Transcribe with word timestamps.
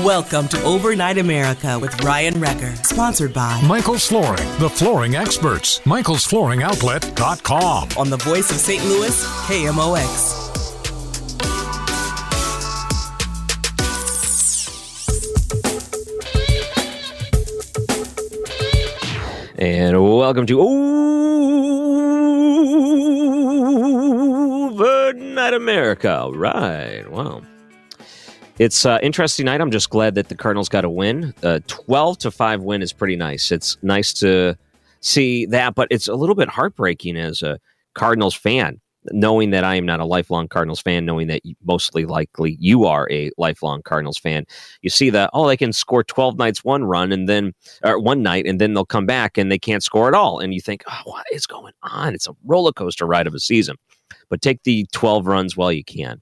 Welcome 0.00 0.48
to 0.48 0.60
Overnight 0.64 1.18
America 1.18 1.78
with 1.78 2.02
Ryan 2.02 2.40
Wrecker, 2.40 2.74
sponsored 2.76 3.34
by 3.34 3.60
Michael's 3.60 4.06
Flooring, 4.06 4.48
the 4.58 4.68
flooring 4.68 5.16
experts. 5.16 5.84
Michael's 5.84 6.24
Flooring 6.24 6.60
Michael'sFlooringOutlet.com. 6.60 7.88
On 7.98 8.08
the 8.08 8.16
voice 8.16 8.50
of 8.50 8.56
St. 8.56 8.82
Louis, 8.86 9.24
KMOX. 9.46 10.40
And 19.58 20.02
welcome 20.02 20.46
to 20.46 20.60
Overnight 24.70 25.52
America. 25.54 26.30
Right. 26.32 27.04
Wow. 27.08 27.42
It's 28.58 28.84
uh, 28.84 28.98
interesting 29.02 29.46
night. 29.46 29.60
I'm 29.60 29.70
just 29.70 29.88
glad 29.88 30.14
that 30.16 30.28
the 30.28 30.34
Cardinals 30.34 30.68
got 30.68 30.84
a 30.84 30.90
win. 30.90 31.32
Uh, 31.42 31.60
12 31.68 32.18
to 32.18 32.30
5 32.30 32.62
win 32.62 32.82
is 32.82 32.92
pretty 32.92 33.16
nice. 33.16 33.50
It's 33.50 33.78
nice 33.82 34.12
to 34.14 34.56
see 35.00 35.46
that, 35.46 35.74
but 35.74 35.88
it's 35.90 36.06
a 36.06 36.14
little 36.14 36.34
bit 36.34 36.48
heartbreaking 36.48 37.16
as 37.16 37.42
a 37.42 37.58
Cardinals 37.94 38.34
fan, 38.34 38.78
knowing 39.10 39.50
that 39.50 39.64
I 39.64 39.76
am 39.76 39.86
not 39.86 40.00
a 40.00 40.04
lifelong 40.04 40.48
Cardinals 40.48 40.82
fan, 40.82 41.06
knowing 41.06 41.28
that 41.28 41.40
mostly 41.64 42.04
likely 42.04 42.58
you 42.60 42.84
are 42.84 43.10
a 43.10 43.30
lifelong 43.38 43.80
Cardinals 43.82 44.18
fan. 44.18 44.44
You 44.82 44.90
see 44.90 45.08
that, 45.08 45.30
oh, 45.32 45.48
they 45.48 45.56
can 45.56 45.72
score 45.72 46.04
12 46.04 46.36
nights 46.36 46.62
one 46.62 46.84
run 46.84 47.10
and 47.10 47.30
then, 47.30 47.54
or 47.82 47.98
one 47.98 48.22
night, 48.22 48.46
and 48.46 48.60
then 48.60 48.74
they'll 48.74 48.84
come 48.84 49.06
back 49.06 49.38
and 49.38 49.50
they 49.50 49.58
can't 49.58 49.82
score 49.82 50.08
at 50.08 50.14
all. 50.14 50.40
And 50.40 50.52
you 50.52 50.60
think, 50.60 50.84
oh, 50.90 51.00
what 51.04 51.24
is 51.32 51.46
going 51.46 51.72
on? 51.84 52.14
It's 52.14 52.28
a 52.28 52.36
roller 52.44 52.72
coaster 52.72 53.06
ride 53.06 53.26
of 53.26 53.34
a 53.34 53.40
season 53.40 53.76
but 54.28 54.42
take 54.42 54.62
the 54.64 54.86
12 54.92 55.26
runs 55.26 55.56
while 55.56 55.72
you 55.72 55.84
can. 55.84 56.20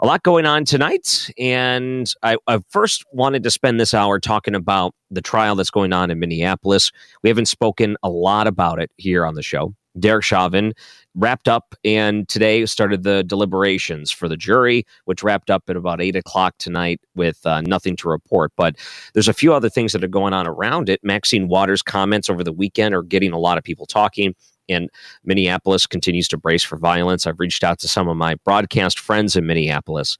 A 0.00 0.06
lot 0.06 0.22
going 0.22 0.46
on 0.46 0.64
tonight. 0.64 1.30
And 1.38 2.12
I, 2.22 2.36
I, 2.46 2.58
first 2.68 3.04
wanted 3.12 3.42
to 3.44 3.50
spend 3.50 3.80
this 3.80 3.94
hour 3.94 4.20
talking 4.20 4.54
about 4.54 4.94
the 5.10 5.22
trial 5.22 5.54
that's 5.54 5.70
going 5.70 5.92
on 5.92 6.10
in 6.10 6.18
Minneapolis. 6.18 6.92
We 7.22 7.28
haven't 7.28 7.46
spoken 7.46 7.96
a 8.02 8.10
lot 8.10 8.46
about 8.46 8.80
it 8.80 8.90
here 8.96 9.24
on 9.24 9.34
the 9.34 9.42
show. 9.42 9.74
Derek 9.98 10.24
Chauvin 10.24 10.74
wrapped 11.14 11.48
up, 11.48 11.74
and 11.84 12.28
today 12.28 12.64
started 12.66 13.02
the 13.02 13.24
deliberations 13.24 14.10
for 14.10 14.28
the 14.28 14.36
jury, 14.36 14.84
which 15.06 15.22
wrapped 15.22 15.50
up 15.50 15.64
at 15.68 15.76
about 15.76 16.00
eight 16.00 16.16
o'clock 16.16 16.54
tonight 16.58 17.00
with 17.14 17.44
uh, 17.46 17.60
nothing 17.62 17.96
to 17.96 18.08
report. 18.08 18.52
But 18.56 18.76
there's 19.14 19.28
a 19.28 19.32
few 19.32 19.52
other 19.52 19.68
things 19.68 19.92
that 19.92 20.04
are 20.04 20.08
going 20.08 20.32
on 20.32 20.46
around 20.46 20.88
it. 20.88 21.00
Maxine 21.02 21.48
Waters' 21.48 21.82
comments 21.82 22.30
over 22.30 22.44
the 22.44 22.52
weekend 22.52 22.94
are 22.94 23.02
getting 23.02 23.32
a 23.32 23.38
lot 23.38 23.58
of 23.58 23.64
people 23.64 23.86
talking 23.86 24.34
and 24.68 24.88
Minneapolis 25.24 25.86
continues 25.86 26.28
to 26.28 26.36
brace 26.36 26.64
for 26.64 26.78
violence. 26.78 27.26
I've 27.26 27.40
reached 27.40 27.64
out 27.64 27.78
to 27.80 27.88
some 27.88 28.08
of 28.08 28.16
my 28.16 28.36
broadcast 28.44 28.98
friends 28.98 29.36
in 29.36 29.46
Minneapolis, 29.46 30.18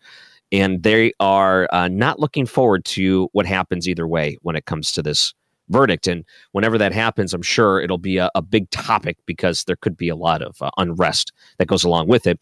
and 0.52 0.82
they 0.82 1.12
are 1.20 1.68
uh, 1.72 1.88
not 1.88 2.18
looking 2.18 2.46
forward 2.46 2.84
to 2.86 3.28
what 3.32 3.46
happens 3.46 3.88
either 3.88 4.06
way 4.06 4.36
when 4.42 4.56
it 4.56 4.66
comes 4.66 4.92
to 4.92 5.02
this 5.02 5.34
verdict. 5.68 6.06
And 6.06 6.24
whenever 6.52 6.78
that 6.78 6.92
happens, 6.92 7.34
I'm 7.34 7.42
sure 7.42 7.80
it'll 7.80 7.98
be 7.98 8.18
a, 8.18 8.30
a 8.34 8.42
big 8.42 8.70
topic 8.70 9.18
because 9.26 9.64
there 9.64 9.76
could 9.76 9.96
be 9.96 10.08
a 10.08 10.16
lot 10.16 10.42
of 10.42 10.60
uh, 10.60 10.70
unrest 10.76 11.32
that 11.58 11.68
goes 11.68 11.84
along 11.84 12.08
with 12.08 12.26
it, 12.26 12.38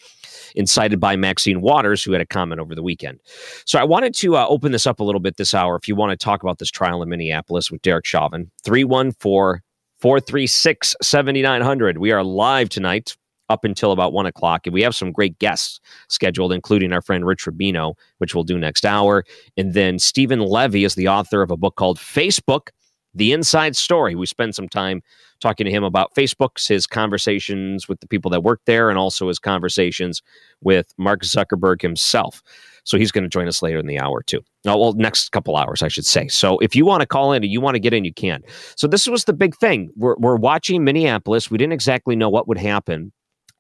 incited 0.55 1.01
by 1.01 1.17
Maxine 1.17 1.61
Waters, 1.61 2.03
who 2.03 2.13
had 2.13 2.21
a 2.21 2.27
comment 2.27 2.61
over 2.61 2.75
the 2.75 2.83
weekend. 2.83 3.21
So 3.65 3.79
I 3.79 3.85
wanted 3.85 4.15
to 4.17 4.37
uh, 4.37 4.47
open 4.49 4.73
this 4.73 4.87
up 4.87 5.01
a 5.01 5.05
little 5.05 5.21
bit 5.21 5.37
this 5.37 5.55
hour. 5.55 5.77
If 5.77 5.89
you 5.89 5.97
want 5.97 6.19
to 6.19 6.25
talk 6.25 6.43
about 6.43 6.59
this 6.59 6.71
trial 6.71 7.03
in 7.03 7.09
Minneapolis 7.09 7.71
with 7.71 7.83
Derek 7.83 8.07
Chauvin, 8.07 8.51
314 8.65 9.63
436 10.01 10.95
7900. 11.01 11.99
We 11.99 12.13
are 12.13 12.23
live 12.23 12.69
tonight 12.69 13.17
up 13.49 13.65
until 13.65 13.93
about 13.93 14.13
one 14.13 14.27
o'clock. 14.27 14.67
And 14.67 14.75
we 14.75 14.83
have 14.83 14.95
some 14.95 15.13
great 15.13 15.39
guests 15.39 15.81
scheduled, 16.09 16.53
including 16.53 16.93
our 16.93 17.01
friend 17.01 17.27
Rich 17.27 17.45
Rubino, 17.45 17.95
which 18.19 18.35
we'll 18.35 18.45
do 18.45 18.59
next 18.59 18.85
hour. 18.85 19.25
And 19.57 19.73
then 19.73 19.99
Steven 19.99 20.41
Levy 20.41 20.85
is 20.85 20.95
the 20.95 21.09
author 21.09 21.43
of 21.43 21.51
a 21.51 21.57
book 21.57 21.77
called 21.77 21.99
Facebook 21.99 22.69
The 23.15 23.33
Inside 23.33 23.77
Story. 23.77 24.15
We 24.15 24.27
spend 24.27 24.55
some 24.55 24.69
time 24.69 25.03
talking 25.41 25.65
to 25.65 25.71
him 25.71 25.85
about 25.85 26.15
Facebook's, 26.15 26.67
his 26.67 26.87
conversations 26.87 27.89
with 27.89 28.01
the 28.01 28.09
people 28.09 28.31
that 28.31 28.43
work 28.43 28.61
there, 28.67 28.91
and 28.91 28.99
also 28.99 29.29
his 29.29 29.39
conversations 29.39 30.23
with 30.61 30.93
Mark 30.99 31.23
Zuckerberg 31.23 31.83
himself. 31.83 32.43
So 32.87 32.97
he's 32.97 33.13
going 33.13 33.25
to 33.25 33.29
join 33.29 33.49
us 33.49 33.63
later 33.63 33.79
in 33.79 33.87
the 33.87 33.99
hour 33.99 34.23
too. 34.23 34.41
Oh, 34.65 34.79
well, 34.79 34.93
next 34.95 35.31
couple 35.33 35.57
hours, 35.57 35.83
I 35.83 35.89
should 35.89 36.07
say. 36.07 36.29
So 36.29 36.59
if 36.61 36.75
you 36.75 36.87
want 36.87 37.01
to 37.01 37.07
call 37.07 37.33
in 37.33 37.43
and 37.43 37.53
you 37.53 37.61
want 37.61 37.75
to 37.75 37.81
get 37.81 37.93
in, 37.93 38.05
you 38.05 38.15
can. 38.15 38.43
So 38.77 38.87
this 38.87 39.07
was 39.07 39.25
the 39.25 39.33
big 39.33 39.57
thing. 39.57 39.91
We're, 39.97 40.15
we're 40.19 40.37
watching 40.37 40.85
Minneapolis. 40.85 41.51
We 41.51 41.59
didn't 41.59 41.73
exactly 41.73 42.17
know 42.17 42.29
what 42.29 42.49
would 42.49 42.59
happen 42.59 43.13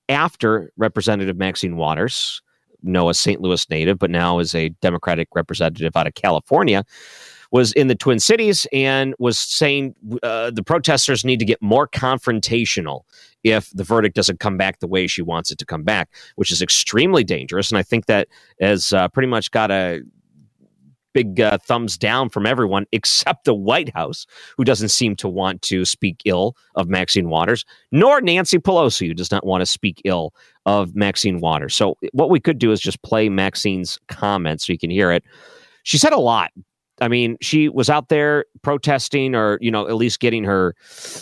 after 0.08 0.72
Representative 0.76 1.36
Maxine 1.36 1.76
Waters, 1.76 2.40
Noah 2.82 3.14
St. 3.14 3.40
Louis 3.40 3.68
native, 3.68 3.98
but 3.98 4.10
now 4.10 4.38
is 4.38 4.54
a 4.54 4.68
Democratic 4.80 5.28
representative 5.34 5.96
out 5.96 6.06
of 6.06 6.14
California, 6.14 6.84
was 7.56 7.72
in 7.72 7.88
the 7.88 7.94
Twin 7.94 8.18
Cities 8.18 8.66
and 8.70 9.14
was 9.18 9.38
saying 9.38 9.94
uh, 10.22 10.50
the 10.50 10.62
protesters 10.62 11.24
need 11.24 11.38
to 11.38 11.46
get 11.46 11.60
more 11.62 11.88
confrontational 11.88 13.00
if 13.44 13.70
the 13.70 13.82
verdict 13.82 14.14
doesn't 14.14 14.40
come 14.40 14.58
back 14.58 14.80
the 14.80 14.86
way 14.86 15.06
she 15.06 15.22
wants 15.22 15.50
it 15.50 15.56
to 15.56 15.64
come 15.64 15.82
back, 15.82 16.10
which 16.34 16.52
is 16.52 16.60
extremely 16.60 17.24
dangerous. 17.24 17.70
And 17.70 17.78
I 17.78 17.82
think 17.82 18.06
that 18.06 18.28
has 18.60 18.92
uh, 18.92 19.08
pretty 19.08 19.28
much 19.28 19.50
got 19.52 19.70
a 19.70 20.02
big 21.14 21.40
uh, 21.40 21.56
thumbs 21.56 21.96
down 21.96 22.28
from 22.28 22.44
everyone 22.44 22.84
except 22.92 23.46
the 23.46 23.54
White 23.54 23.88
House, 23.94 24.26
who 24.58 24.64
doesn't 24.64 24.90
seem 24.90 25.16
to 25.16 25.26
want 25.26 25.62
to 25.62 25.86
speak 25.86 26.20
ill 26.26 26.58
of 26.74 26.90
Maxine 26.90 27.30
Waters, 27.30 27.64
nor 27.90 28.20
Nancy 28.20 28.58
Pelosi, 28.58 29.06
who 29.06 29.14
does 29.14 29.30
not 29.30 29.46
want 29.46 29.62
to 29.62 29.66
speak 29.66 30.02
ill 30.04 30.34
of 30.66 30.94
Maxine 30.94 31.40
Waters. 31.40 31.74
So, 31.74 31.96
what 32.12 32.28
we 32.28 32.38
could 32.38 32.58
do 32.58 32.70
is 32.70 32.82
just 32.82 33.00
play 33.00 33.30
Maxine's 33.30 33.98
comments 34.08 34.66
so 34.66 34.74
you 34.74 34.78
can 34.78 34.90
hear 34.90 35.10
it. 35.10 35.24
She 35.84 35.96
said 35.96 36.12
a 36.12 36.18
lot. 36.18 36.50
I 37.00 37.08
mean, 37.08 37.36
she 37.40 37.68
was 37.68 37.90
out 37.90 38.08
there 38.08 38.46
protesting, 38.62 39.34
or 39.34 39.58
you 39.60 39.70
know, 39.70 39.86
at 39.88 39.96
least 39.96 40.20
getting 40.20 40.44
her 40.44 40.74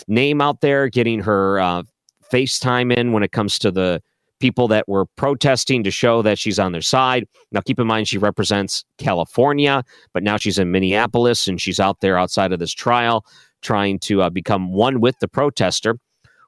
name 0.07 0.41
out 0.41 0.61
there, 0.61 0.87
getting 0.89 1.19
her 1.21 1.59
uh, 1.59 1.83
FaceTime 2.31 2.95
in 2.95 3.11
when 3.11 3.23
it 3.23 3.31
comes 3.31 3.59
to 3.59 3.71
the 3.71 4.01
people 4.39 4.67
that 4.67 4.87
were 4.87 5.05
protesting 5.15 5.83
to 5.83 5.91
show 5.91 6.21
that 6.21 6.37
she's 6.37 6.59
on 6.59 6.71
their 6.71 6.81
side. 6.81 7.25
Now, 7.51 7.61
keep 7.61 7.79
in 7.79 7.87
mind, 7.87 8.07
she 8.07 8.17
represents 8.17 8.83
California, 8.97 9.83
but 10.13 10.23
now 10.23 10.37
she's 10.37 10.59
in 10.59 10.71
Minneapolis 10.71 11.47
and 11.47 11.59
she's 11.59 11.79
out 11.79 12.01
there 12.01 12.17
outside 12.17 12.51
of 12.51 12.59
this 12.59 12.73
trial 12.73 13.25
trying 13.61 13.97
to 13.99 14.21
uh, 14.21 14.29
become 14.29 14.71
one 14.71 14.99
with 14.99 15.17
the 15.19 15.27
protester. 15.27 15.97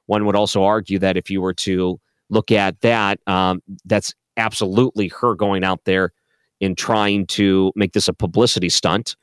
One 0.06 0.24
would 0.26 0.36
also 0.36 0.62
argue 0.64 0.98
that 1.00 1.16
if 1.16 1.30
you 1.30 1.40
were 1.40 1.54
to 1.54 1.98
look 2.30 2.52
at 2.52 2.80
that, 2.82 3.20
um, 3.26 3.62
that's 3.84 4.14
absolutely 4.36 5.08
her 5.08 5.34
going 5.34 5.64
out 5.64 5.80
there 5.84 6.12
and 6.60 6.76
trying 6.76 7.26
to 7.26 7.72
make 7.74 7.92
this 7.92 8.08
a 8.08 8.12
publicity 8.12 8.68
stunt 8.68 9.16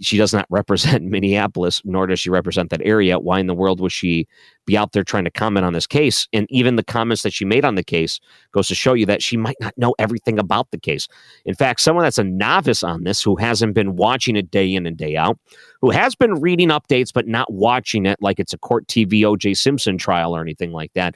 she 0.00 0.16
does 0.16 0.32
not 0.32 0.46
represent 0.50 1.04
Minneapolis, 1.04 1.82
nor 1.84 2.06
does 2.06 2.20
she 2.20 2.30
represent 2.30 2.70
that 2.70 2.82
area. 2.84 3.18
Why 3.18 3.40
in 3.40 3.46
the 3.46 3.54
world 3.54 3.80
would 3.80 3.92
she 3.92 4.26
be 4.66 4.76
out 4.76 4.92
there 4.92 5.04
trying 5.04 5.24
to 5.24 5.30
comment 5.30 5.64
on 5.64 5.72
this 5.72 5.86
case? 5.86 6.28
And 6.32 6.46
even 6.50 6.76
the 6.76 6.84
comments 6.84 7.22
that 7.22 7.32
she 7.32 7.44
made 7.44 7.64
on 7.64 7.74
the 7.74 7.84
case 7.84 8.20
goes 8.52 8.68
to 8.68 8.74
show 8.74 8.92
you 8.92 9.06
that 9.06 9.22
she 9.22 9.36
might 9.36 9.56
not 9.60 9.76
know 9.76 9.94
everything 9.98 10.38
about 10.38 10.70
the 10.70 10.78
case. 10.78 11.08
In 11.44 11.54
fact, 11.54 11.80
someone 11.80 12.04
that's 12.04 12.18
a 12.18 12.24
novice 12.24 12.82
on 12.82 13.04
this, 13.04 13.22
who 13.22 13.36
hasn't 13.36 13.74
been 13.74 13.96
watching 13.96 14.36
it 14.36 14.50
day 14.50 14.72
in 14.74 14.86
and 14.86 14.96
day 14.96 15.16
out, 15.16 15.38
who 15.80 15.90
has 15.90 16.14
been 16.14 16.34
reading 16.34 16.68
updates 16.68 17.12
but 17.12 17.26
not 17.26 17.52
watching 17.52 18.06
it 18.06 18.18
like 18.20 18.38
it's 18.38 18.52
a 18.52 18.58
court 18.58 18.86
TV 18.86 19.22
OJ 19.22 19.56
Simpson 19.56 19.98
trial 19.98 20.36
or 20.36 20.42
anything 20.42 20.72
like 20.72 20.92
that, 20.94 21.14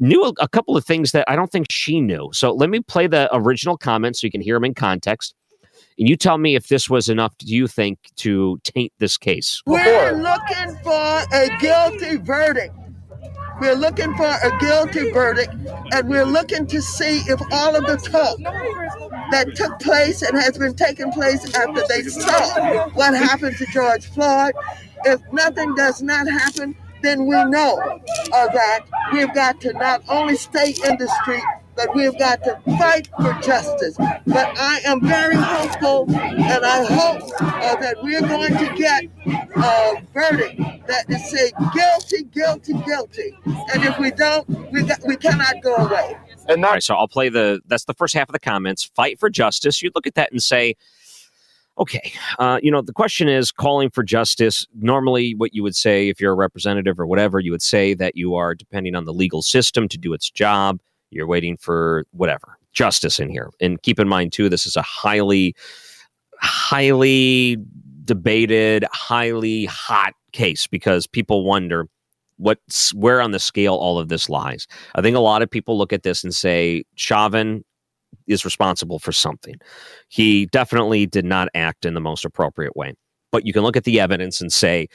knew 0.00 0.24
a, 0.24 0.32
a 0.40 0.48
couple 0.48 0.76
of 0.76 0.84
things 0.84 1.12
that 1.12 1.24
I 1.28 1.36
don't 1.36 1.50
think 1.50 1.66
she 1.70 2.00
knew. 2.00 2.30
So 2.32 2.52
let 2.52 2.70
me 2.70 2.80
play 2.80 3.06
the 3.06 3.28
original 3.32 3.76
comments 3.76 4.20
so 4.20 4.26
you 4.26 4.30
can 4.30 4.40
hear 4.40 4.56
them 4.56 4.64
in 4.64 4.74
context. 4.74 5.34
And 5.98 6.08
you 6.08 6.16
tell 6.16 6.38
me 6.38 6.56
if 6.56 6.68
this 6.68 6.90
was 6.90 7.08
enough, 7.08 7.36
do 7.38 7.46
you 7.46 7.68
think, 7.68 7.98
to 8.16 8.58
taint 8.64 8.92
this 8.98 9.16
case? 9.16 9.62
We're 9.66 10.12
looking 10.12 10.76
for 10.82 11.22
a 11.32 11.48
guilty 11.60 12.16
verdict. 12.16 12.74
We're 13.60 13.76
looking 13.76 14.12
for 14.16 14.26
a 14.26 14.58
guilty 14.58 15.12
verdict, 15.12 15.54
and 15.92 16.08
we're 16.08 16.24
looking 16.24 16.66
to 16.66 16.82
see 16.82 17.18
if 17.28 17.40
all 17.52 17.76
of 17.76 17.86
the 17.86 17.96
talk 17.96 18.36
that 19.30 19.54
took 19.54 19.78
place 19.78 20.22
and 20.22 20.36
has 20.36 20.58
been 20.58 20.74
taking 20.74 21.12
place 21.12 21.54
after 21.54 21.84
they 21.88 22.02
saw 22.02 22.88
what 22.90 23.14
happened 23.14 23.56
to 23.58 23.66
George 23.66 24.06
Floyd, 24.06 24.54
if 25.04 25.20
nothing 25.32 25.72
does 25.76 26.02
not 26.02 26.26
happen, 26.26 26.74
then 27.04 27.26
we 27.26 27.44
know 27.44 27.78
uh, 28.32 28.48
that 28.48 28.80
we've 29.12 29.32
got 29.34 29.60
to 29.62 29.72
not 29.74 30.02
only 30.08 30.36
stay 30.36 30.70
in 30.88 30.96
the 30.98 31.08
street, 31.22 31.42
but 31.76 31.94
we've 31.94 32.16
got 32.18 32.42
to 32.44 32.58
fight 32.78 33.08
for 33.20 33.32
justice. 33.42 33.96
But 33.98 34.58
I 34.58 34.80
am 34.84 35.00
very 35.00 35.34
hopeful, 35.36 36.06
and 36.16 36.64
I 36.64 36.84
hope 36.84 37.22
uh, 37.40 37.76
that 37.76 37.96
we're 38.02 38.20
going 38.20 38.56
to 38.56 38.74
get 38.76 39.04
a 39.56 40.02
verdict 40.12 40.60
that 40.86 41.04
is 41.08 41.30
say 41.30 41.50
guilty, 41.74 42.24
guilty, 42.24 42.72
guilty. 42.86 43.36
And 43.44 43.84
if 43.84 43.98
we 43.98 44.10
don't, 44.10 44.48
we 44.72 44.82
got, 44.82 45.00
we 45.06 45.16
cannot 45.16 45.62
go 45.62 45.74
away. 45.74 46.16
And 46.48 46.62
that- 46.62 46.68
All 46.68 46.74
right, 46.74 46.82
so 46.82 46.94
I'll 46.94 47.08
play 47.08 47.28
the. 47.28 47.60
That's 47.66 47.84
the 47.84 47.94
first 47.94 48.14
half 48.14 48.28
of 48.28 48.32
the 48.34 48.38
comments. 48.38 48.84
Fight 48.84 49.18
for 49.18 49.28
justice. 49.30 49.82
You 49.82 49.90
look 49.94 50.06
at 50.06 50.14
that 50.14 50.30
and 50.32 50.42
say. 50.42 50.76
Okay, 51.76 52.12
uh, 52.38 52.60
you 52.62 52.70
know 52.70 52.82
the 52.82 52.92
question 52.92 53.28
is 53.28 53.50
calling 53.50 53.90
for 53.90 54.04
justice. 54.04 54.66
Normally, 54.74 55.34
what 55.34 55.54
you 55.54 55.62
would 55.64 55.74
say 55.74 56.08
if 56.08 56.20
you're 56.20 56.32
a 56.32 56.36
representative 56.36 57.00
or 57.00 57.06
whatever, 57.06 57.40
you 57.40 57.50
would 57.50 57.62
say 57.62 57.94
that 57.94 58.16
you 58.16 58.36
are 58.36 58.54
depending 58.54 58.94
on 58.94 59.04
the 59.04 59.12
legal 59.12 59.42
system 59.42 59.88
to 59.88 59.98
do 59.98 60.12
its 60.12 60.30
job 60.30 60.78
you're 61.14 61.26
waiting 61.26 61.56
for 61.56 62.04
whatever 62.10 62.58
justice 62.72 63.18
in 63.18 63.30
here. 63.30 63.50
And 63.60 63.80
keep 63.82 63.98
in 63.98 64.08
mind, 64.08 64.32
too, 64.32 64.48
this 64.48 64.66
is 64.66 64.76
a 64.76 64.82
highly, 64.82 65.54
highly 66.40 67.56
debated, 68.04 68.84
highly 68.92 69.66
hot 69.66 70.12
case 70.32 70.66
because 70.66 71.06
people 71.06 71.44
wonder 71.44 71.88
what's 72.36 72.92
where 72.94 73.22
on 73.22 73.30
the 73.30 73.38
scale 73.38 73.74
all 73.74 73.98
of 73.98 74.08
this 74.08 74.28
lies. 74.28 74.66
I 74.96 75.02
think 75.02 75.16
a 75.16 75.20
lot 75.20 75.40
of 75.40 75.48
people 75.48 75.78
look 75.78 75.92
at 75.92 76.02
this 76.02 76.24
and 76.24 76.34
say 76.34 76.84
Chauvin 76.96 77.64
is 78.26 78.44
responsible 78.44 78.98
for 78.98 79.12
something. 79.12 79.56
He 80.08 80.46
definitely 80.46 81.06
did 81.06 81.24
not 81.24 81.48
act 81.54 81.84
in 81.84 81.94
the 81.94 82.00
most 82.00 82.24
appropriate 82.24 82.76
way. 82.76 82.94
But 83.32 83.46
you 83.46 83.52
can 83.52 83.62
look 83.62 83.76
at 83.76 83.84
the 83.84 83.98
evidence 83.98 84.40
and 84.40 84.52
say, 84.52 84.88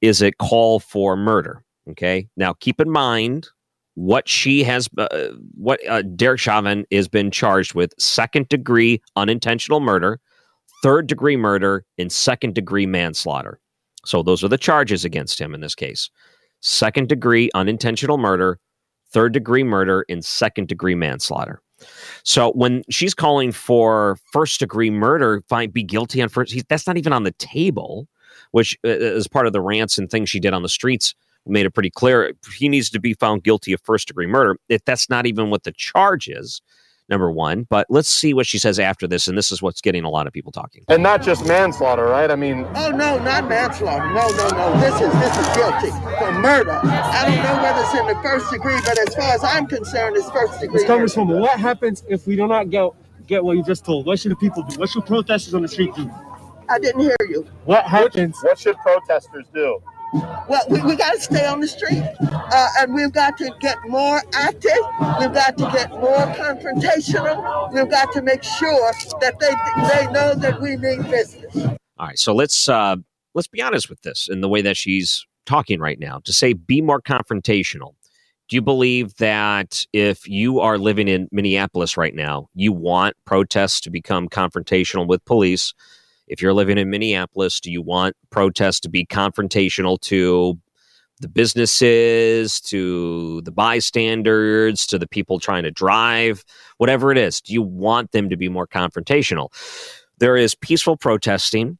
is 0.00 0.22
it 0.22 0.38
call 0.38 0.80
for 0.80 1.16
murder? 1.16 1.62
Okay. 1.90 2.28
Now 2.36 2.54
keep 2.54 2.80
in 2.80 2.90
mind 2.90 3.48
what 3.94 4.28
she 4.28 4.62
has, 4.64 4.88
uh, 4.96 5.28
what 5.54 5.86
uh, 5.86 6.02
Derek 6.02 6.40
Chauvin 6.40 6.86
has 6.90 7.08
been 7.08 7.30
charged 7.30 7.74
with 7.74 7.92
second 7.98 8.48
degree 8.48 9.02
unintentional 9.16 9.80
murder, 9.80 10.20
third 10.82 11.06
degree 11.06 11.36
murder, 11.36 11.84
and 11.98 12.10
second 12.10 12.54
degree 12.54 12.86
manslaughter. 12.86 13.60
So 14.04 14.22
those 14.22 14.42
are 14.42 14.48
the 14.48 14.58
charges 14.58 15.04
against 15.04 15.40
him 15.40 15.54
in 15.54 15.60
this 15.60 15.74
case 15.74 16.10
second 16.62 17.08
degree 17.08 17.50
unintentional 17.54 18.18
murder, 18.18 18.58
third 19.12 19.32
degree 19.32 19.64
murder, 19.64 20.04
and 20.08 20.24
second 20.24 20.68
degree 20.68 20.94
manslaughter. 20.94 21.60
So 22.24 22.52
when 22.52 22.82
she's 22.90 23.14
calling 23.14 23.52
for 23.52 24.18
first 24.32 24.60
degree 24.60 24.90
murder, 24.90 25.42
fine, 25.48 25.70
be 25.70 25.82
guilty 25.82 26.22
on 26.22 26.28
first, 26.28 26.56
that's 26.68 26.86
not 26.86 26.96
even 26.96 27.12
on 27.12 27.24
the 27.24 27.32
table, 27.32 28.08
which 28.52 28.78
uh, 28.84 28.88
is 28.88 29.28
part 29.28 29.46
of 29.46 29.52
the 29.52 29.60
rants 29.60 29.98
and 29.98 30.10
things 30.10 30.30
she 30.30 30.40
did 30.40 30.54
on 30.54 30.62
the 30.62 30.68
streets 30.68 31.14
made 31.46 31.66
it 31.66 31.70
pretty 31.70 31.90
clear 31.90 32.32
he 32.56 32.68
needs 32.68 32.90
to 32.90 33.00
be 33.00 33.14
found 33.14 33.42
guilty 33.42 33.72
of 33.72 33.80
first 33.82 34.08
degree 34.08 34.26
murder. 34.26 34.56
If 34.68 34.84
that's 34.84 35.10
not 35.10 35.26
even 35.26 35.50
what 35.50 35.64
the 35.64 35.72
charge 35.72 36.28
is, 36.28 36.62
number 37.08 37.30
one. 37.30 37.66
But 37.68 37.86
let's 37.90 38.08
see 38.08 38.34
what 38.34 38.46
she 38.46 38.58
says 38.58 38.78
after 38.78 39.06
this, 39.06 39.28
and 39.28 39.36
this 39.36 39.52
is 39.52 39.62
what's 39.62 39.80
getting 39.80 40.04
a 40.04 40.10
lot 40.10 40.26
of 40.26 40.32
people 40.32 40.52
talking. 40.52 40.84
And 40.88 41.02
not 41.02 41.22
just 41.22 41.46
manslaughter, 41.46 42.04
right? 42.04 42.30
I 42.30 42.36
mean, 42.36 42.66
oh 42.74 42.90
no, 42.90 43.18
not 43.18 43.48
manslaughter. 43.48 44.06
No, 44.12 44.28
no, 44.28 44.48
no. 44.48 44.80
This 44.80 44.94
is 44.94 45.12
this 45.20 45.36
is 45.38 45.56
guilty 45.56 45.90
for 46.18 46.32
murder. 46.32 46.80
I 46.82 47.24
don't 47.26 47.42
know 47.42 47.62
whether 47.62 47.80
it's 47.82 47.94
in 47.94 48.06
the 48.06 48.22
first 48.22 48.50
degree, 48.50 48.78
but 48.84 48.98
as 48.98 49.14
far 49.14 49.34
as 49.34 49.44
I'm 49.44 49.66
concerned, 49.66 50.16
it's 50.16 50.30
first 50.30 50.60
degree. 50.60 50.84
Congresswoman, 50.84 51.40
what 51.40 51.58
happens 51.58 52.02
if 52.08 52.26
we 52.26 52.36
do 52.36 52.46
not 52.46 52.70
get 52.70 52.90
get 53.26 53.44
what 53.44 53.56
you 53.56 53.64
just 53.64 53.84
told? 53.84 54.06
What 54.06 54.18
should 54.18 54.32
the 54.32 54.36
people 54.36 54.62
do? 54.62 54.78
What 54.78 54.88
should 54.88 55.06
protesters 55.06 55.54
on 55.54 55.62
the 55.62 55.68
street 55.68 55.94
do? 55.94 56.10
I 56.68 56.78
didn't 56.78 57.02
hear 57.02 57.16
you. 57.28 57.46
What 57.64 57.84
happens? 57.84 58.38
What 58.42 58.58
should 58.58 58.76
protesters 58.78 59.46
do? 59.52 59.82
Well, 60.12 60.62
we, 60.68 60.82
we 60.82 60.96
got 60.96 61.12
to 61.14 61.20
stay 61.20 61.46
on 61.46 61.60
the 61.60 61.68
street 61.68 62.02
uh, 62.20 62.68
and 62.78 62.94
we've 62.94 63.12
got 63.12 63.38
to 63.38 63.50
get 63.60 63.78
more 63.88 64.22
active. 64.34 64.70
We've 65.18 65.32
got 65.32 65.56
to 65.58 65.70
get 65.72 65.90
more 65.90 66.26
confrontational. 66.34 67.72
We've 67.72 67.90
got 67.90 68.12
to 68.12 68.22
make 68.22 68.42
sure 68.42 68.92
that 69.20 69.38
they, 69.40 69.54
they 69.88 70.12
know 70.12 70.34
that 70.34 70.60
we 70.60 70.76
mean 70.76 71.02
business. 71.10 71.56
All 71.98 72.06
right. 72.06 72.18
So 72.18 72.34
let's, 72.34 72.68
uh, 72.68 72.96
let's 73.34 73.48
be 73.48 73.62
honest 73.62 73.88
with 73.88 74.02
this 74.02 74.28
in 74.30 74.42
the 74.42 74.48
way 74.48 74.60
that 74.62 74.76
she's 74.76 75.24
talking 75.46 75.80
right 75.80 75.98
now 75.98 76.20
to 76.24 76.32
say 76.32 76.52
be 76.52 76.80
more 76.82 77.00
confrontational. 77.00 77.94
Do 78.48 78.56
you 78.56 78.62
believe 78.62 79.14
that 79.16 79.86
if 79.94 80.28
you 80.28 80.60
are 80.60 80.76
living 80.76 81.08
in 81.08 81.26
Minneapolis 81.32 81.96
right 81.96 82.14
now, 82.14 82.48
you 82.54 82.70
want 82.72 83.16
protests 83.24 83.80
to 83.82 83.90
become 83.90 84.28
confrontational 84.28 85.06
with 85.06 85.24
police? 85.24 85.72
If 86.32 86.40
you're 86.40 86.54
living 86.54 86.78
in 86.78 86.88
Minneapolis, 86.88 87.60
do 87.60 87.70
you 87.70 87.82
want 87.82 88.16
protests 88.30 88.80
to 88.80 88.88
be 88.88 89.04
confrontational 89.04 90.00
to 90.00 90.58
the 91.20 91.28
businesses, 91.28 92.58
to 92.62 93.42
the 93.42 93.52
bystanders, 93.52 94.86
to 94.86 94.98
the 94.98 95.06
people 95.06 95.38
trying 95.38 95.62
to 95.64 95.70
drive, 95.70 96.42
whatever 96.78 97.12
it 97.12 97.18
is? 97.18 97.42
Do 97.42 97.52
you 97.52 97.60
want 97.60 98.12
them 98.12 98.30
to 98.30 98.38
be 98.38 98.48
more 98.48 98.66
confrontational? 98.66 99.48
There 100.20 100.38
is 100.38 100.54
peaceful 100.54 100.96
protesting. 100.96 101.76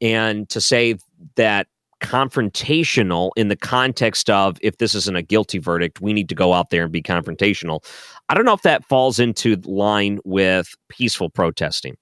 And 0.00 0.48
to 0.48 0.60
say 0.60 0.96
that 1.36 1.68
confrontational 2.02 3.30
in 3.36 3.46
the 3.46 3.56
context 3.56 4.28
of 4.28 4.58
if 4.60 4.78
this 4.78 4.96
isn't 4.96 5.16
a 5.16 5.22
guilty 5.22 5.58
verdict, 5.58 6.00
we 6.00 6.12
need 6.12 6.28
to 6.30 6.34
go 6.34 6.52
out 6.52 6.70
there 6.70 6.82
and 6.82 6.90
be 6.90 7.00
confrontational. 7.00 7.84
I 8.28 8.34
don't 8.34 8.44
know 8.44 8.54
if 8.54 8.62
that 8.62 8.84
falls 8.86 9.20
into 9.20 9.54
line 9.64 10.18
with 10.24 10.74
peaceful 10.88 11.30
protesting 11.30 11.94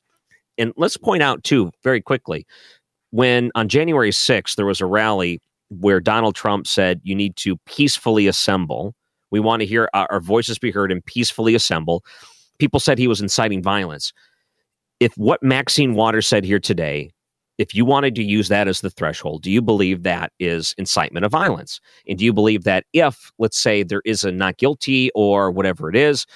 and 0.59 0.73
let's 0.77 0.97
point 0.97 1.23
out 1.23 1.43
too 1.45 1.71
very 1.83 2.01
quickly 2.01 2.47
when 3.11 3.51
on 3.55 3.69
January 3.69 4.11
6th 4.11 4.57
there 4.57 4.67
was 4.67 4.81
a 4.81 4.87
rally 4.87 5.41
where 5.69 6.01
Donald 6.01 6.35
Trump 6.35 6.67
said 6.67 7.01
you 7.05 7.15
need 7.15 7.37
to 7.37 7.57
peacefully 7.67 8.27
assemble. 8.27 8.95
We 9.31 9.41
want 9.41 9.61
to 9.61 9.67
hear 9.67 9.89
our, 9.95 10.07
our 10.11 10.21
voices 10.21 10.59
be 10.59 10.71
heard 10.71 10.91
and 10.91 11.05
peacefully 11.05 11.55
assemble. 11.55 12.05
People 12.59 12.81
said 12.81 12.99
he 12.99 13.09
was 13.09 13.21
inciting 13.21 13.63
violence. 13.63 14.13
If 15.01 15.17
what 15.17 15.43
Maxine 15.43 15.95
Waters 15.95 16.27
said 16.27 16.45
here 16.45 16.59
today, 16.61 17.11
if 17.59 17.75
you 17.75 17.85
wanted 17.85 18.15
to 18.15 18.23
use 18.23 18.49
that 18.49 18.67
as 18.67 18.81
the 18.81 18.91
threshold, 18.91 19.43
do 19.43 19.51
you 19.51 19.61
believe 19.61 20.03
that 20.03 20.33
is 20.39 20.75
incitement 20.79 21.25
of 21.25 21.33
violence? 21.33 21.81
And 22.09 22.19
do 22.19 22.25
you 22.25 22.33
believe 22.33 22.65
that 22.65 22.85
if, 22.93 23.31
let's 23.39 23.59
say, 23.59 23.83
there 23.83 24.03
is 24.05 24.25
a 24.25 24.33
not 24.33 24.57
guilty 24.57 25.11
or 25.15 25.51
whatever 25.51 25.91
it 25.91 25.97
is, 25.97 26.27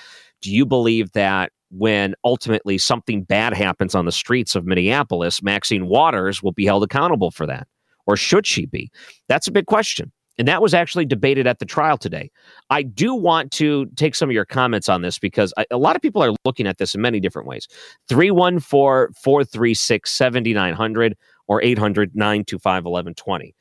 do 0.43 0.53
you 0.53 0.67
believe 0.67 1.13
that 1.13 1.53
when 1.79 2.15
ultimately 2.25 2.79
something 2.79 3.23
bad 3.23 3.55
happens 3.55 3.95
on 3.95 4.05
the 4.05 4.13
streets 4.13 4.55
of 4.55 4.67
Minneapolis, 4.67 5.43
Maxine 5.43 5.87
Waters 5.87 6.43
will 6.43 6.53
be 6.53 6.65
held 6.65 6.83
accountable 6.83 7.31
for 7.31 7.47
that. 7.47 7.67
Or 8.07 8.17
should 8.17 8.47
she 8.47 8.67
be? 8.67 8.91
That's 9.29 9.49
a 9.49 9.53
big 9.53 9.67
question. 9.67 10.13
And 10.39 10.47
that 10.49 10.61
was 10.61 10.75
actually 10.75 11.07
debated 11.07 11.47
at 11.47 11.59
the 11.59 11.65
trial 11.65 11.97
today. 11.97 12.31
I 12.69 12.83
do 12.83 13.15
want 13.15 13.53
to 13.53 13.87
take 13.97 14.15
some 14.15 14.29
of 14.29 14.35
your 14.35 14.45
comments 14.45 14.89
on 14.89 15.03
this 15.03 15.19
because 15.19 15.53
I, 15.57 15.65
a 15.71 15.79
lot 15.79 15.97
of 15.97 16.03
people 16.03 16.23
are 16.23 16.35
looking 16.45 16.67
at 16.67 16.79
this 16.79 16.95
in 16.95 17.01
many 17.01 17.21
different 17.21 17.49
ways. 17.49 17.67
314 18.09 19.15
436 19.15 20.11
7900 20.11 21.17
or 21.49 21.63
800 21.63 22.15
925 22.15 22.85
1120 22.85 23.55